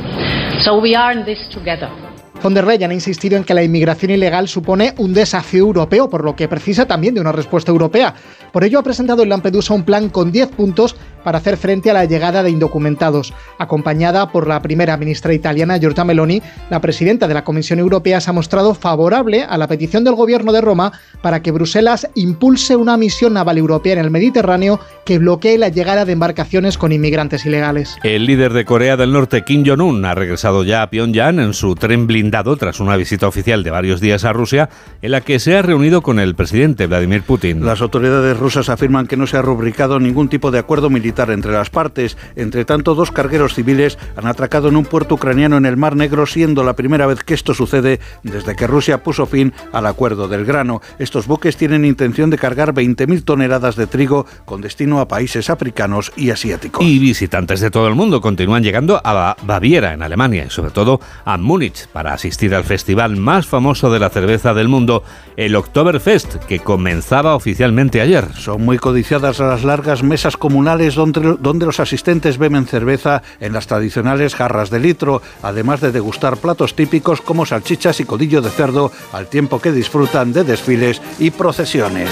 So 0.60 0.78
we 0.78 0.94
are 0.94 1.18
in 1.18 1.24
this 1.24 1.38
together. 1.48 2.03
Von 2.44 2.52
der 2.52 2.66
ha 2.66 2.92
insistido 2.92 3.38
en 3.38 3.44
que 3.44 3.54
la 3.54 3.62
inmigración 3.62 4.10
ilegal 4.10 4.48
supone 4.48 4.92
un 4.98 5.14
desafío 5.14 5.60
europeo, 5.62 6.10
por 6.10 6.22
lo 6.22 6.36
que 6.36 6.46
precisa 6.46 6.84
también 6.84 7.14
de 7.14 7.22
una 7.22 7.32
respuesta 7.32 7.72
europea. 7.72 8.14
Por 8.52 8.64
ello 8.64 8.78
ha 8.78 8.82
presentado 8.82 9.22
en 9.22 9.30
Lampedusa 9.30 9.72
un 9.72 9.82
plan 9.82 10.10
con 10.10 10.30
10 10.30 10.50
puntos 10.50 10.94
para 11.24 11.38
hacer 11.38 11.56
frente 11.56 11.90
a 11.90 11.94
la 11.94 12.04
llegada 12.04 12.42
de 12.42 12.50
indocumentados. 12.50 13.32
Acompañada 13.58 14.30
por 14.30 14.46
la 14.46 14.62
primera 14.62 14.96
ministra 14.96 15.34
italiana 15.34 15.78
Giorgia 15.78 16.04
Meloni, 16.04 16.42
la 16.70 16.80
presidenta 16.80 17.26
de 17.26 17.34
la 17.34 17.44
Comisión 17.44 17.78
Europea 17.78 18.20
se 18.20 18.30
ha 18.30 18.32
mostrado 18.32 18.74
favorable 18.74 19.42
a 19.42 19.58
la 19.58 19.66
petición 19.66 20.04
del 20.04 20.14
gobierno 20.14 20.52
de 20.52 20.60
Roma 20.60 20.92
para 21.22 21.42
que 21.42 21.50
Bruselas 21.50 22.08
impulse 22.14 22.76
una 22.76 22.96
misión 22.96 23.34
naval 23.34 23.58
europea 23.58 23.94
en 23.94 23.98
el 24.00 24.10
Mediterráneo 24.10 24.78
que 25.04 25.18
bloquee 25.18 25.58
la 25.58 25.68
llegada 25.68 26.04
de 26.04 26.12
embarcaciones 26.12 26.78
con 26.78 26.92
inmigrantes 26.92 27.46
ilegales. 27.46 27.96
El 28.02 28.26
líder 28.26 28.52
de 28.52 28.64
Corea 28.64 28.96
del 28.96 29.12
Norte, 29.12 29.42
Kim 29.42 29.64
Jong-un, 29.66 30.04
ha 30.04 30.14
regresado 30.14 30.64
ya 30.64 30.82
a 30.82 30.90
Pyongyang 30.90 31.40
en 31.40 31.54
su 31.54 31.74
tren 31.74 32.06
blindado 32.06 32.56
tras 32.56 32.80
una 32.80 32.96
visita 32.96 33.26
oficial 33.26 33.62
de 33.62 33.70
varios 33.70 34.00
días 34.00 34.24
a 34.24 34.32
Rusia, 34.32 34.68
en 35.02 35.10
la 35.10 35.20
que 35.20 35.38
se 35.38 35.56
ha 35.56 35.62
reunido 35.62 36.02
con 36.02 36.18
el 36.18 36.34
presidente 36.34 36.86
Vladimir 36.86 37.22
Putin. 37.22 37.64
Las 37.64 37.80
autoridades 37.80 38.38
rusas 38.38 38.68
afirman 38.68 39.06
que 39.06 39.16
no 39.16 39.26
se 39.26 39.36
ha 39.36 39.42
rubricado 39.42 39.98
ningún 40.00 40.28
tipo 40.28 40.50
de 40.50 40.58
acuerdo 40.58 40.90
militar 41.14 41.30
entre 41.30 41.52
las 41.52 41.70
partes. 41.70 42.16
Entre 42.34 42.64
tanto, 42.64 42.94
dos 42.94 43.10
cargueros 43.12 43.54
civiles 43.54 43.98
han 44.16 44.26
atracado 44.26 44.68
en 44.68 44.76
un 44.76 44.84
puerto 44.84 45.14
ucraniano 45.14 45.56
en 45.56 45.66
el 45.66 45.76
Mar 45.76 45.94
Negro, 45.94 46.26
siendo 46.26 46.64
la 46.64 46.74
primera 46.74 47.06
vez 47.06 47.22
que 47.22 47.34
esto 47.34 47.54
sucede 47.54 48.00
desde 48.22 48.56
que 48.56 48.66
Rusia 48.66 49.02
puso 49.02 49.26
fin 49.26 49.52
al 49.72 49.86
acuerdo 49.86 50.26
del 50.26 50.44
grano. 50.44 50.80
Estos 50.98 51.26
buques 51.26 51.56
tienen 51.56 51.84
intención 51.84 52.30
de 52.30 52.38
cargar 52.38 52.74
20.000 52.74 53.24
toneladas 53.24 53.76
de 53.76 53.86
trigo 53.86 54.26
con 54.44 54.60
destino 54.60 55.00
a 55.00 55.06
países 55.06 55.50
africanos 55.50 56.12
y 56.16 56.30
asiáticos. 56.30 56.84
Y 56.84 56.98
visitantes 56.98 57.60
de 57.60 57.70
todo 57.70 57.86
el 57.86 57.94
mundo 57.94 58.20
continúan 58.20 58.62
llegando 58.62 59.00
a 59.04 59.36
Baviera, 59.42 59.92
en 59.92 60.02
Alemania, 60.02 60.46
y 60.46 60.50
sobre 60.50 60.70
todo 60.70 61.00
a 61.24 61.38
Múnich, 61.38 61.86
para 61.88 62.12
asistir 62.12 62.54
al 62.54 62.64
festival 62.64 63.16
más 63.16 63.46
famoso 63.46 63.92
de 63.92 64.00
la 64.00 64.10
cerveza 64.10 64.52
del 64.52 64.68
mundo, 64.68 65.04
el 65.36 65.54
Oktoberfest, 65.54 66.36
que 66.46 66.58
comenzaba 66.58 67.36
oficialmente 67.36 68.00
ayer. 68.00 68.32
Son 68.34 68.64
muy 68.64 68.78
codiciadas 68.78 69.38
las 69.38 69.62
largas 69.62 70.02
mesas 70.02 70.36
comunales 70.36 70.94
donde, 70.94 71.03
donde 71.12 71.66
los 71.66 71.80
asistentes 71.80 72.38
beben 72.38 72.66
cerveza 72.66 73.22
en 73.40 73.52
las 73.52 73.66
tradicionales 73.66 74.34
jarras 74.34 74.70
de 74.70 74.80
litro, 74.80 75.22
además 75.42 75.80
de 75.80 75.92
degustar 75.92 76.36
platos 76.36 76.74
típicos 76.74 77.20
como 77.20 77.46
salchichas 77.46 78.00
y 78.00 78.04
codillo 78.04 78.42
de 78.42 78.50
cerdo, 78.50 78.92
al 79.12 79.26
tiempo 79.26 79.60
que 79.60 79.72
disfrutan 79.72 80.32
de 80.32 80.44
desfiles 80.44 81.00
y 81.18 81.30
procesiones. 81.30 82.10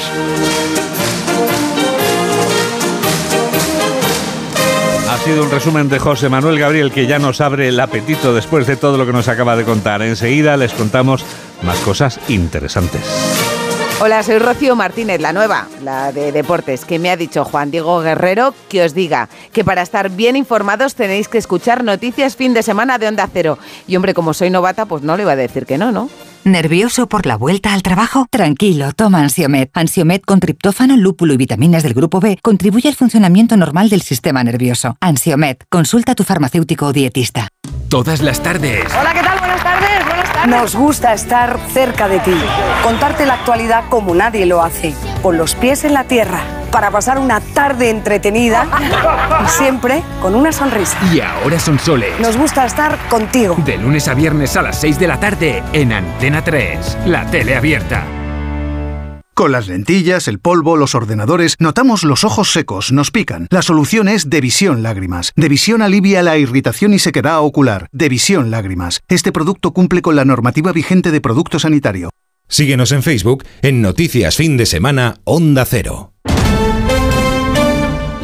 Ha 5.09 5.19
sido 5.19 5.45
un 5.45 5.51
resumen 5.51 5.89
de 5.89 5.99
José 5.99 6.29
Manuel 6.29 6.59
Gabriel 6.59 6.91
que 6.91 7.07
ya 7.07 7.19
nos 7.19 7.41
abre 7.41 7.69
el 7.69 7.79
apetito 7.79 8.35
después 8.35 8.67
de 8.67 8.77
todo 8.77 8.99
lo 8.99 9.07
que 9.07 9.13
nos 9.13 9.29
acaba 9.29 9.57
de 9.57 9.65
contar. 9.65 10.03
Enseguida 10.03 10.57
les 10.57 10.73
contamos 10.73 11.25
más 11.63 11.79
cosas 11.81 12.19
interesantes. 12.29 13.03
Hola, 14.05 14.25
soy 14.25 14.41
Rocío 14.41 14.75
Martínez, 14.75 15.21
la 15.21 15.33
nueva, 15.33 15.69
la 15.81 16.11
de 16.11 16.33
deportes, 16.33 16.85
que 16.85 16.99
me 16.99 17.09
ha 17.09 17.17
dicho 17.17 17.45
Juan 17.45 17.71
Diego 17.71 18.01
Guerrero 18.01 18.53
que 18.69 18.83
os 18.83 18.95
diga 18.95 19.29
que 19.53 19.63
para 19.63 19.81
estar 19.81 20.11
bien 20.11 20.35
informados 20.35 20.97
tenéis 20.97 21.29
que 21.29 21.39
escuchar 21.39 21.85
noticias 21.85 22.35
fin 22.35 22.53
de 22.53 22.65
semana 22.65 22.99
de 22.99 23.07
Onda 23.07 23.29
Cero. 23.33 23.61
Y 23.87 23.95
hombre, 23.95 24.13
como 24.13 24.35
soy 24.35 24.51
novata, 24.51 24.87
pues 24.87 25.05
no 25.05 25.17
le 25.17 25.23
iba 25.23 25.31
a 25.31 25.37
decir 25.37 25.67
que 25.67 25.79
no, 25.79 25.93
¿no? 25.93 26.11
¿Nervioso 26.43 27.07
por 27.09 27.27
la 27.27 27.37
vuelta 27.37 27.75
al 27.75 27.85
trabajo? 27.85 28.27
Tranquilo, 28.29 28.93
toma 28.93 29.21
Ansiomet. 29.21 29.71
Ansiomet 29.73 30.25
con 30.25 30.41
triptófano, 30.41 30.97
lúpulo 30.97 31.35
y 31.35 31.37
vitaminas 31.37 31.85
del 31.85 31.95
grupo 31.95 32.19
B 32.19 32.41
contribuye 32.43 32.89
al 32.89 32.97
funcionamiento 32.97 33.57
normal 33.57 33.89
del 33.89 34.03
sistema 34.03 34.43
nervioso. 34.43 34.97
Ansiomet, 35.01 35.65
consulta 35.69 36.11
a 36.11 36.15
tu 36.17 36.25
farmacéutico 36.25 36.87
o 36.87 36.93
dietista. 36.93 37.47
Todas 37.89 38.21
las 38.21 38.43
tardes. 38.43 38.85
Hola, 38.99 39.13
¿qué 39.15 39.21
tal? 39.21 39.32
Nos 40.47 40.75
gusta 40.75 41.13
estar 41.13 41.59
cerca 41.73 42.09
de 42.09 42.19
ti, 42.21 42.35
contarte 42.83 43.27
la 43.27 43.35
actualidad 43.35 43.85
como 43.89 44.15
nadie 44.15 44.47
lo 44.47 44.63
hace, 44.63 44.95
con 45.23 45.37
los 45.37 45.55
pies 45.55 45.85
en 45.85 45.95
la 45.95 46.05
tierra, 46.05 46.41
para 46.71 46.91
pasar 46.91 47.19
una 47.19 47.41
tarde 47.41 47.91
entretenida 47.91 48.67
y 49.45 49.49
siempre 49.49 50.03
con 50.21 50.35
una 50.35 50.53
sonrisa. 50.53 50.99
Y 51.13 51.21
ahora 51.21 51.59
son 51.59 51.79
soles. 51.79 52.19
Nos 52.21 52.37
gusta 52.37 52.67
estar 52.67 52.99
contigo. 53.09 53.57
De 53.65 53.79
lunes 53.79 54.09
a 54.09 54.15
viernes 54.15 54.57
a 54.57 54.63
las 54.63 54.81
6 54.81 54.99
de 54.99 55.07
la 55.07 55.21
tarde 55.21 55.63
en 55.73 55.93
Antena 55.93 56.43
3, 56.43 56.99
la 57.07 57.25
tele 57.27 57.57
abierta. 57.57 58.05
Con 59.35 59.51
las 59.51 59.67
lentillas, 59.67 60.29
el 60.29 60.41
polvo, 60.41 60.77
los 60.77 60.95
ordenadores, 60.95 61.57
notamos 61.59 62.05
los 62.05 62.23
ojos 62.23 62.53
secos, 62.53 62.93
nos 62.93 63.11
pican. 63.11 63.47
La 63.51 63.63
solución 63.63 64.07
es 64.09 64.29
Devisión 64.29 64.83
Lágrimas. 64.83 65.33
Devisión 65.37 65.81
alivia 65.81 66.23
la 66.23 66.37
irritación 66.37 66.93
y 66.93 66.99
sequedad 66.99 67.41
ocular. 67.41 67.89
Devisión 67.93 68.51
Lágrimas. 68.51 69.01
Este 69.09 69.33
producto 69.33 69.73
cumple 69.73 70.03
con 70.03 70.17
la 70.17 70.27
normativa 70.27 70.73
vigente 70.73 71.11
de 71.11 71.23
producto 71.23 71.59
sanitario. 71.59 72.11
Síguenos 72.47 72.93
en 72.93 73.03
Facebook 73.03 73.45
en 73.63 73.81
Noticias 73.81 74.37
Fin 74.37 74.59
de 74.59 74.67
Semana 74.67 75.17
Onda 75.25 75.65
Cero. 75.65 76.13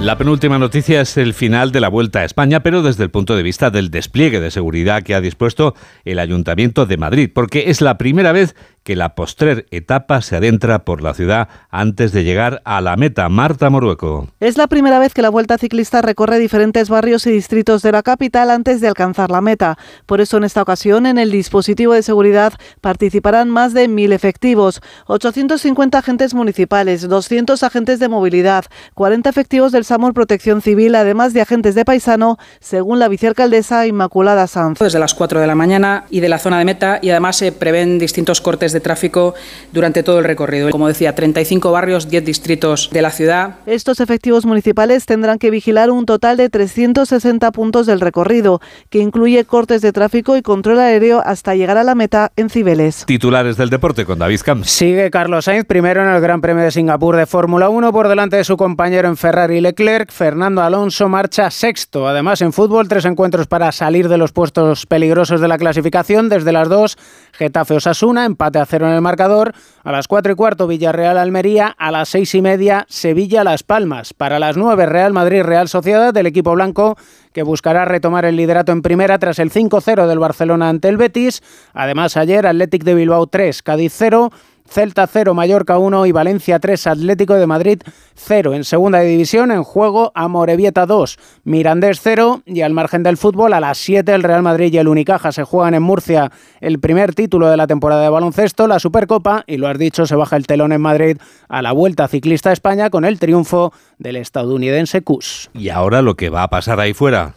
La 0.01 0.17
penúltima 0.17 0.61
noticia 0.61 1.01
es 1.01 1.17
el 1.17 1.35
final 1.35 1.73
de 1.73 1.81
la 1.81 1.89
Vuelta 1.89 2.21
a 2.21 2.25
España, 2.25 2.63
pero 2.63 2.83
desde 2.83 3.03
el 3.03 3.11
punto 3.11 3.35
de 3.35 3.43
vista 3.43 3.71
del 3.71 3.91
despliegue 3.91 4.39
de 4.39 4.53
seguridad 4.53 5.03
que 5.03 5.15
ha 5.17 5.21
dispuesto 5.21 5.75
el 6.05 6.21
Ayuntamiento 6.21 6.87
de 6.87 6.97
Madrid, 6.97 7.31
porque 7.35 7.65
es 7.67 7.81
la 7.81 7.99
primera 7.99 8.31
vez 8.31 8.55
que 8.89 8.97
la 8.97 9.15
postrer 9.15 9.67
etapa 9.71 10.23
se 10.23 10.35
adentra 10.35 10.87
por 10.87 11.03
la 11.03 11.13
ciudad 11.13 11.49
antes 11.69 12.11
de 12.11 12.25
llegar 12.25 12.63
a 12.65 12.81
la 12.81 12.97
meta. 12.97 13.29
Marta 13.29 13.69
Morueco. 13.69 14.29
Es 14.41 14.57
la 14.57 14.67
primera 14.67 14.99
vez 14.99 15.13
que 15.13 15.21
la 15.21 15.29
Vuelta 15.29 15.59
Ciclista 15.59 16.01
recorre 16.01 16.39
diferentes 16.39 16.89
barrios 16.89 17.27
y 17.27 17.31
distritos 17.31 17.83
de 17.83 17.93
la 17.93 18.03
capital 18.03 18.51
antes 18.51 18.81
de 18.81 18.89
alcanzar 18.89 19.31
la 19.31 19.43
meta. 19.43 19.77
Por 20.07 20.23
eso 20.23 20.39
en 20.39 20.45
esta 20.45 20.63
ocasión 20.63 21.05
en 21.05 21.19
el 21.19 21.31
dispositivo 21.31 21.93
de 21.93 22.03
seguridad 22.03 22.55
participarán 22.81 23.51
más 23.51 23.75
de 23.75 23.89
mil 23.89 24.11
efectivos, 24.11 24.81
850 25.07 25.99
agentes 25.99 26.33
municipales, 26.33 27.07
200 27.07 27.63
agentes 27.63 28.01
de 28.01 28.09
movilidad, 28.09 28.65
40 28.95 29.29
efectivos 29.29 29.71
del 29.71 29.85
SAMUR 29.85 30.15
Protección 30.15 30.63
Civil, 30.63 30.95
además 30.95 31.35
de 31.35 31.43
agentes 31.43 31.75
de 31.75 31.85
paisano, 31.85 32.39
según 32.59 33.01
la 33.01 33.09
vicealcaldesa 33.09 33.87
Inmaculada 33.87 34.47
Sanz. 34.47 34.79
Desde 34.79 34.99
las 34.99 35.13
4 35.13 35.41
de 35.41 35.47
la 35.47 35.55
mañana 35.55 36.07
y 36.09 36.21
de 36.21 36.31
la 36.31 36.39
zona 36.39 36.59
de 36.59 36.65
meta 36.65 37.01
y 37.03 37.11
además 37.11 37.37
se 37.37 37.53
prevén 37.53 37.99
distintos 37.99 38.41
cortes 38.41 38.73
de 38.73 38.78
tráfico 38.81 39.35
durante 39.73 40.03
todo 40.03 40.19
el 40.19 40.25
recorrido. 40.25 40.71
Como 40.71 40.89
decía, 40.89 41.15
35 41.15 41.73
barrios, 41.73 42.09
10 42.09 42.25
distritos 42.25 42.91
de 42.93 43.03
la 43.03 43.11
ciudad. 43.11 43.57
Estos 43.67 44.01
efectivos 44.01 44.47
municipales 44.47 45.07
tendrán 45.07 45.39
que 45.39 45.51
vigilar 45.51 45.91
un 45.91 46.07
total 46.07 46.37
de 46.37 46.49
360 46.49 47.51
puntos 47.53 47.87
del 47.87 48.01
recorrido, 48.01 48.61
que 48.91 48.99
incluye 48.99 49.45
cortes 49.45 49.83
de 49.83 49.93
tráfico 49.93 50.37
y 50.37 50.43
control 50.43 50.79
aéreo 50.79 51.23
hasta 51.25 51.55
llegar 51.55 51.77
a 51.77 51.85
la 51.85 51.95
meta 51.95 52.33
en 52.37 52.51
Cibeles. 52.51 53.05
Titulares 53.07 53.57
del 53.57 53.71
deporte 53.71 54.05
con 54.05 54.19
David 54.19 54.41
Camps. 54.45 54.71
Sigue 54.71 55.11
Carlos 55.11 55.45
Sainz 55.45 55.65
primero 55.65 56.03
en 56.03 56.09
el 56.09 56.21
Gran 56.21 56.41
Premio 56.41 56.65
de 56.65 56.71
Singapur 56.71 57.17
de 57.17 57.27
Fórmula 57.27 57.69
1 57.69 57.93
por 57.93 58.09
delante 58.09 58.37
de 58.37 58.45
su 58.45 58.57
compañero 58.57 59.09
en 59.09 59.17
Ferrari 59.17 59.61
Leclerc. 59.61 60.11
Fernando 60.11 60.63
Alonso 60.63 61.09
marcha 61.09 61.51
sexto. 61.51 62.09
Además, 62.09 62.41
en 62.41 62.53
fútbol, 62.53 62.89
tres 62.89 63.05
encuentros 63.05 63.47
para 63.47 63.73
salir 63.73 64.09
de 64.09 64.19
los 64.19 64.33
puestos 64.33 64.87
peligrosos 64.87 65.41
de 65.41 65.49
la 65.49 65.59
clasificación. 65.59 66.29
Desde 66.29 66.53
las 66.53 66.69
dos, 66.69 66.99
Getafe 67.33 67.75
Osasuna, 67.75 68.25
empate 68.25 68.59
a 68.59 68.67
cero 68.69 68.87
en 68.87 68.95
el 68.95 69.01
marcador. 69.01 69.55
A 69.83 69.93
las 69.93 70.07
cuatro 70.07 70.33
y 70.33 70.37
cuarto, 70.37 70.67
Villarreal 70.67 71.19
Almería. 71.19 71.75
A 71.79 71.91
las 71.91 72.11
seis 72.11 72.35
y 72.35 72.43
media, 72.43 72.87
Sevilla 72.89 73.43
Las 73.43 73.63
Palmas. 73.63 74.15
Para 74.15 74.39
las 74.39 74.57
nueve, 74.57 74.87
Real 74.87 75.13
Madrid 75.13 75.43
Real 75.43 75.69
Sociedad, 75.69 76.13
del 76.13 76.27
equipo 76.27 76.53
blanco 76.53 76.97
que 77.33 77.43
buscará 77.43 77.85
retomar 77.85 78.25
el 78.25 78.37
liderato 78.37 78.73
en 78.73 78.83
primera 78.83 79.19
tras 79.19 79.39
el 79.39 79.51
5-0 79.51 80.07
del 80.07 80.19
Barcelona 80.19 80.69
ante 80.69 80.89
el 80.89 80.97
Betis. 80.97 81.43
Además, 81.73 82.17
ayer 82.17 82.47
Athletic 82.47 82.85
de 82.85 82.95
Bilbao 82.95 83.27
3, 83.27 83.63
Cádiz 83.63 83.93
0. 83.97 84.31
Celta 84.69 85.07
0, 85.07 85.35
Mallorca 85.35 85.79
1 85.79 86.07
y 86.07 86.13
Valencia 86.13 86.59
3, 86.59 86.87
Atlético 86.89 87.35
de 87.35 87.47
Madrid 87.47 87.83
0. 88.15 88.55
En 88.55 88.65
segunda 88.65 89.01
división, 89.01 89.51
en 89.51 89.63
juego, 89.63 90.13
Amorebieta 90.15 90.87
2, 90.87 91.19
Mirandés 91.45 92.01
0 92.03 92.43
y 92.45 92.61
al 92.61 92.75
margen 92.75 93.03
del 93.03 93.17
fútbol, 93.17 93.55
a 93.55 93.61
las 93.61 93.79
7 93.79 94.13
el 94.13 94.23
Real 94.23 94.43
Madrid 94.43 94.73
y 94.73 94.79
el 94.79 94.89
Unicaja 94.89 95.33
se 95.33 95.45
juegan 95.45 95.75
en 95.75 95.83
Murcia 95.83 96.31
el 96.61 96.79
primer 96.79 97.15
título 97.15 97.49
de 97.49 97.57
la 97.57 97.67
temporada 97.67 98.03
de 98.03 98.11
baloncesto, 98.11 98.67
la 98.67 98.79
Supercopa, 98.79 99.45
y 99.47 99.57
lo 99.57 99.69
has 99.69 99.79
dicho, 99.79 100.07
se 100.07 100.17
baja 100.17 100.37
el 100.37 100.47
telón 100.47 100.73
en 100.73 100.81
Madrid 100.81 101.19
a 101.49 101.63
la 101.63 101.73
Vuelta 101.73 102.07
Ciclista 102.09 102.51
a 102.51 102.53
España 102.53 102.91
con 102.91 103.05
el 103.05 103.19
triunfo 103.19 103.73
del 103.99 104.17
estadounidense 104.17 105.03
Cus. 105.03 105.51
Y 105.55 105.71
ahora 105.71 106.03
lo 106.03 106.15
que 106.15 106.31
va 106.31 106.43
a 106.43 106.49
pasar 106.49 106.81
ahí 106.81 106.93
fuera. 106.93 107.35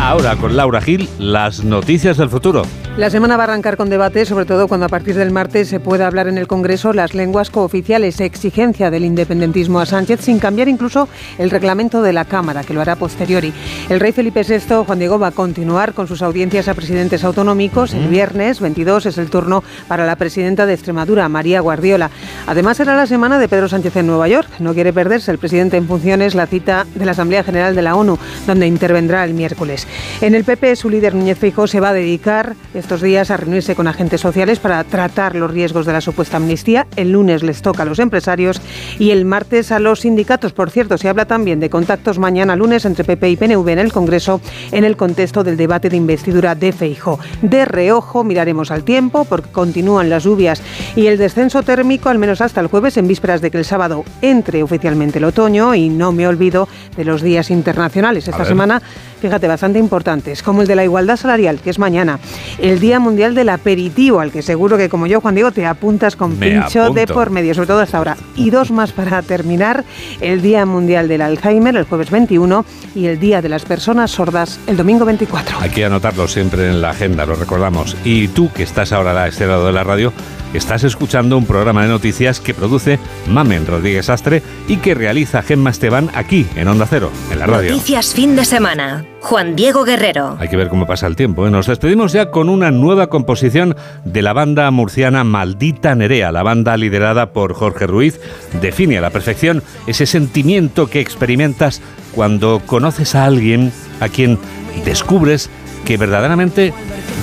Ahora 0.00 0.36
con 0.36 0.56
Laura 0.56 0.80
Gil, 0.80 1.08
las 1.18 1.64
noticias 1.64 2.16
del 2.16 2.30
futuro. 2.30 2.62
La 2.98 3.10
semana 3.10 3.36
va 3.36 3.44
a 3.44 3.46
arrancar 3.46 3.76
con 3.76 3.90
debate, 3.90 4.24
sobre 4.24 4.44
todo 4.44 4.66
cuando 4.66 4.86
a 4.86 4.88
partir 4.88 5.14
del 5.14 5.30
martes 5.30 5.68
se 5.68 5.78
pueda 5.78 6.08
hablar 6.08 6.26
en 6.26 6.36
el 6.36 6.48
Congreso 6.48 6.92
las 6.92 7.14
lenguas 7.14 7.48
cooficiales, 7.48 8.20
exigencia 8.20 8.90
del 8.90 9.04
independentismo 9.04 9.78
a 9.78 9.86
Sánchez, 9.86 10.22
sin 10.22 10.40
cambiar 10.40 10.66
incluso 10.66 11.08
el 11.38 11.50
reglamento 11.50 12.02
de 12.02 12.12
la 12.12 12.24
Cámara, 12.24 12.64
que 12.64 12.74
lo 12.74 12.80
hará 12.80 12.96
posteriori. 12.96 13.54
El 13.88 14.00
rey 14.00 14.10
Felipe 14.10 14.42
VI, 14.42 14.82
Juan 14.84 14.98
Diego, 14.98 15.16
va 15.16 15.28
a 15.28 15.30
continuar 15.30 15.94
con 15.94 16.08
sus 16.08 16.22
audiencias 16.22 16.66
a 16.66 16.74
presidentes 16.74 17.22
autonómicos. 17.22 17.94
El 17.94 18.08
viernes 18.08 18.58
22 18.58 19.06
es 19.06 19.18
el 19.18 19.30
turno 19.30 19.62
para 19.86 20.04
la 20.04 20.16
presidenta 20.16 20.66
de 20.66 20.74
Extremadura, 20.74 21.28
María 21.28 21.60
Guardiola. 21.60 22.10
Además, 22.48 22.78
será 22.78 22.96
la 22.96 23.06
semana 23.06 23.38
de 23.38 23.46
Pedro 23.46 23.68
Sánchez 23.68 23.94
en 23.94 24.08
Nueva 24.08 24.26
York. 24.26 24.48
No 24.58 24.74
quiere 24.74 24.92
perderse 24.92 25.30
el 25.30 25.38
presidente 25.38 25.76
en 25.76 25.86
funciones 25.86 26.34
la 26.34 26.48
cita 26.48 26.84
de 26.96 27.04
la 27.04 27.12
Asamblea 27.12 27.44
General 27.44 27.76
de 27.76 27.82
la 27.82 27.94
ONU, 27.94 28.18
donde 28.48 28.66
intervendrá 28.66 29.22
el 29.22 29.34
miércoles. 29.34 29.86
En 30.20 30.34
el 30.34 30.42
PP, 30.42 30.74
su 30.74 30.90
líder 30.90 31.14
Núñez 31.14 31.38
Feijóo 31.38 31.68
se 31.68 31.78
va 31.78 31.90
a 31.90 31.94
dedicar 31.94 32.56
estos 32.88 33.02
días 33.02 33.30
a 33.30 33.36
reunirse 33.36 33.74
con 33.74 33.86
agentes 33.86 34.22
sociales 34.22 34.60
para 34.60 34.82
tratar 34.82 35.36
los 35.36 35.50
riesgos 35.50 35.84
de 35.84 35.92
la 35.92 36.00
supuesta 36.00 36.38
amnistía. 36.38 36.86
El 36.96 37.12
lunes 37.12 37.42
les 37.42 37.60
toca 37.60 37.82
a 37.82 37.84
los 37.84 37.98
empresarios 37.98 38.62
y 38.98 39.10
el 39.10 39.26
martes 39.26 39.72
a 39.72 39.78
los 39.78 40.00
sindicatos. 40.00 40.54
Por 40.54 40.70
cierto, 40.70 40.96
se 40.96 41.06
habla 41.06 41.26
también 41.26 41.60
de 41.60 41.68
contactos 41.68 42.18
mañana 42.18 42.56
lunes 42.56 42.86
entre 42.86 43.04
PP 43.04 43.28
y 43.28 43.36
PNV 43.36 43.68
en 43.68 43.78
el 43.78 43.92
Congreso 43.92 44.40
en 44.72 44.84
el 44.84 44.96
contexto 44.96 45.44
del 45.44 45.58
debate 45.58 45.90
de 45.90 45.98
investidura 45.98 46.54
de 46.54 46.72
Feijóo. 46.72 47.18
De 47.42 47.66
reojo 47.66 48.24
miraremos 48.24 48.70
al 48.70 48.84
tiempo 48.84 49.26
porque 49.26 49.50
continúan 49.50 50.08
las 50.08 50.24
lluvias 50.24 50.62
y 50.96 51.08
el 51.08 51.18
descenso 51.18 51.62
térmico 51.62 52.08
al 52.08 52.16
menos 52.16 52.40
hasta 52.40 52.62
el 52.62 52.68
jueves 52.68 52.96
en 52.96 53.06
vísperas 53.06 53.42
de 53.42 53.50
que 53.50 53.58
el 53.58 53.66
sábado 53.66 54.06
entre 54.22 54.62
oficialmente 54.62 55.18
el 55.18 55.24
otoño 55.24 55.74
y 55.74 55.90
no 55.90 56.10
me 56.10 56.26
olvido 56.26 56.68
de 56.96 57.04
los 57.04 57.20
días 57.20 57.50
internacionales. 57.50 58.28
Esta 58.28 58.46
semana, 58.46 58.80
fíjate, 59.20 59.48
bastante 59.48 59.78
importantes, 59.78 60.42
como 60.42 60.62
el 60.62 60.68
de 60.68 60.76
la 60.76 60.84
igualdad 60.84 61.16
salarial, 61.16 61.60
que 61.60 61.70
es 61.70 61.78
mañana, 61.78 62.18
el 62.58 62.80
Día 62.80 63.00
Mundial 63.00 63.34
del 63.34 63.48
Aperitivo, 63.48 64.20
al 64.20 64.32
que 64.32 64.42
seguro 64.42 64.76
que 64.76 64.88
como 64.88 65.06
yo, 65.06 65.20
Juan 65.20 65.34
Diego, 65.34 65.52
te 65.52 65.66
apuntas 65.66 66.16
con 66.16 66.38
Me 66.38 66.50
pincho 66.50 66.90
de 66.90 67.06
por 67.06 67.30
medio, 67.30 67.54
sobre 67.54 67.66
todo 67.68 67.80
hasta 67.80 67.98
ahora. 67.98 68.16
Y 68.36 68.50
dos 68.50 68.70
más 68.70 68.92
para 68.92 69.22
terminar, 69.22 69.84
el 70.20 70.42
Día 70.42 70.66
Mundial 70.66 71.08
del 71.08 71.22
Alzheimer, 71.22 71.76
el 71.76 71.84
jueves 71.84 72.10
21, 72.10 72.64
y 72.94 73.06
el 73.06 73.18
Día 73.18 73.42
de 73.42 73.48
las 73.48 73.64
Personas 73.64 74.10
Sordas, 74.10 74.60
el 74.66 74.76
domingo 74.76 75.04
24. 75.04 75.58
Hay 75.60 75.70
que 75.70 75.84
anotarlo 75.84 76.28
siempre 76.28 76.68
en 76.68 76.80
la 76.80 76.90
agenda, 76.90 77.26
lo 77.26 77.34
recordamos. 77.34 77.96
Y 78.04 78.28
tú, 78.28 78.50
que 78.52 78.62
estás 78.62 78.92
ahora 78.92 79.22
a 79.22 79.28
este 79.28 79.46
lado 79.46 79.66
de 79.66 79.72
la 79.72 79.84
radio, 79.84 80.12
estás 80.54 80.84
escuchando 80.84 81.36
un 81.36 81.46
programa 81.46 81.82
de 81.82 81.88
noticias 81.88 82.40
que 82.40 82.54
produce 82.54 82.98
Mamen 83.28 83.66
Rodríguez 83.66 84.08
Astre 84.08 84.42
y 84.66 84.76
que 84.76 84.94
realiza 84.94 85.42
Gemma 85.42 85.70
Esteban 85.70 86.10
aquí, 86.14 86.46
en 86.56 86.68
Onda 86.68 86.86
Cero, 86.88 87.10
en 87.30 87.38
la 87.38 87.46
radio. 87.46 87.70
Noticias 87.70 88.14
fin 88.14 88.36
de 88.36 88.44
semana. 88.44 89.04
Juan 89.20 89.56
Diego 89.56 89.84
Guerrero. 89.84 90.36
Hay 90.38 90.48
que 90.48 90.56
ver 90.56 90.68
cómo 90.68 90.86
pasa 90.86 91.06
el 91.06 91.16
tiempo. 91.16 91.46
¿eh? 91.46 91.50
Nos 91.50 91.66
despedimos 91.66 92.12
ya 92.12 92.30
con 92.30 92.48
una 92.48 92.70
nueva 92.70 93.08
composición 93.08 93.76
de 94.04 94.22
la 94.22 94.32
banda 94.32 94.70
murciana 94.70 95.24
Maldita 95.24 95.94
Nerea. 95.94 96.32
La 96.32 96.42
banda 96.42 96.76
liderada 96.76 97.32
por 97.32 97.54
Jorge 97.54 97.86
Ruiz 97.86 98.20
define 98.60 98.98
a 98.98 99.00
la 99.00 99.10
perfección 99.10 99.62
ese 99.86 100.06
sentimiento 100.06 100.88
que 100.88 101.00
experimentas 101.00 101.82
cuando 102.14 102.62
conoces 102.64 103.14
a 103.14 103.24
alguien 103.24 103.72
a 104.00 104.08
quien 104.08 104.38
descubres 104.84 105.50
que 105.84 105.96
verdaderamente 105.96 106.72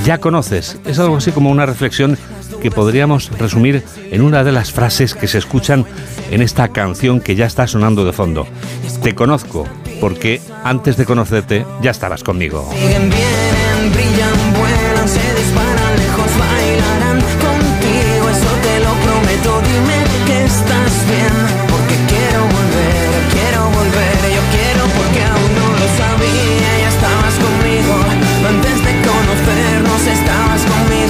ya 0.06 0.20
conoces. 0.20 0.80
Es 0.86 1.00
algo 1.00 1.18
así 1.18 1.32
como 1.32 1.50
una 1.50 1.66
reflexión 1.66 2.18
que 2.62 2.72
podríamos 2.72 3.32
resumir 3.38 3.84
en 4.12 4.22
una 4.22 4.44
de 4.44 4.52
las 4.52 4.72
frases 4.72 5.14
que 5.14 5.28
se 5.28 5.38
escuchan 5.38 5.86
en 6.32 6.42
esta 6.42 6.70
canción 6.70 7.20
que 7.20 7.36
ya 7.36 7.46
está 7.46 7.68
sonando 7.68 8.06
de 8.06 8.14
fondo. 8.14 8.48
Te 9.04 9.16
conozco 9.16 9.66
porque 10.00 10.42
antes 10.64 10.98
de 10.98 11.06
conocerte 11.06 11.66
ya 11.82 11.92
estabas 11.92 12.24
conmigo. 12.24 12.70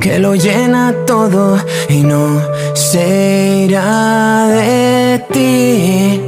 que 0.00 0.18
lo 0.18 0.34
llena 0.34 0.94
todo 1.06 1.58
y 1.88 2.02
no 2.02 2.40
se 2.74 3.66
irá 3.66 4.46
de 4.48 5.24
ti. 5.30 6.20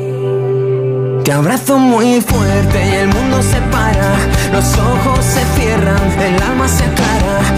Te 1.25 1.33
abrazo 1.33 1.79
muy 1.79 2.21
fuerte 2.21 2.87
y 2.87 2.95
el 2.97 3.09
mundo 3.09 3.43
se 3.43 3.59
para, 3.73 4.15
los 4.53 4.77
ojos 4.77 5.25
se 5.25 5.43
cierran, 5.57 6.21
el 6.21 6.43
alma 6.43 6.69
se 6.69 6.85
aclara, 6.85 7.52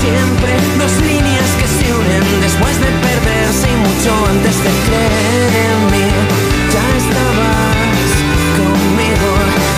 siempre, 0.00 0.52
dos 0.78 0.94
líneas 1.02 1.50
que 1.58 1.66
se 1.66 1.92
unen 1.92 2.40
después 2.40 2.74
de 2.80 2.86
perderse 2.86 3.66
y 3.70 3.76
mucho 3.86 4.10
antes 4.28 4.56
de 4.64 4.70
creer 4.86 5.52
en 5.66 5.78
mí. 5.92 6.08
Ya 6.74 6.86
estabas 7.02 8.10
conmigo 8.58 9.30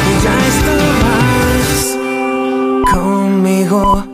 y 0.08 0.12
ya 0.24 0.36
estabas 0.54 1.74
conmigo. 2.92 4.09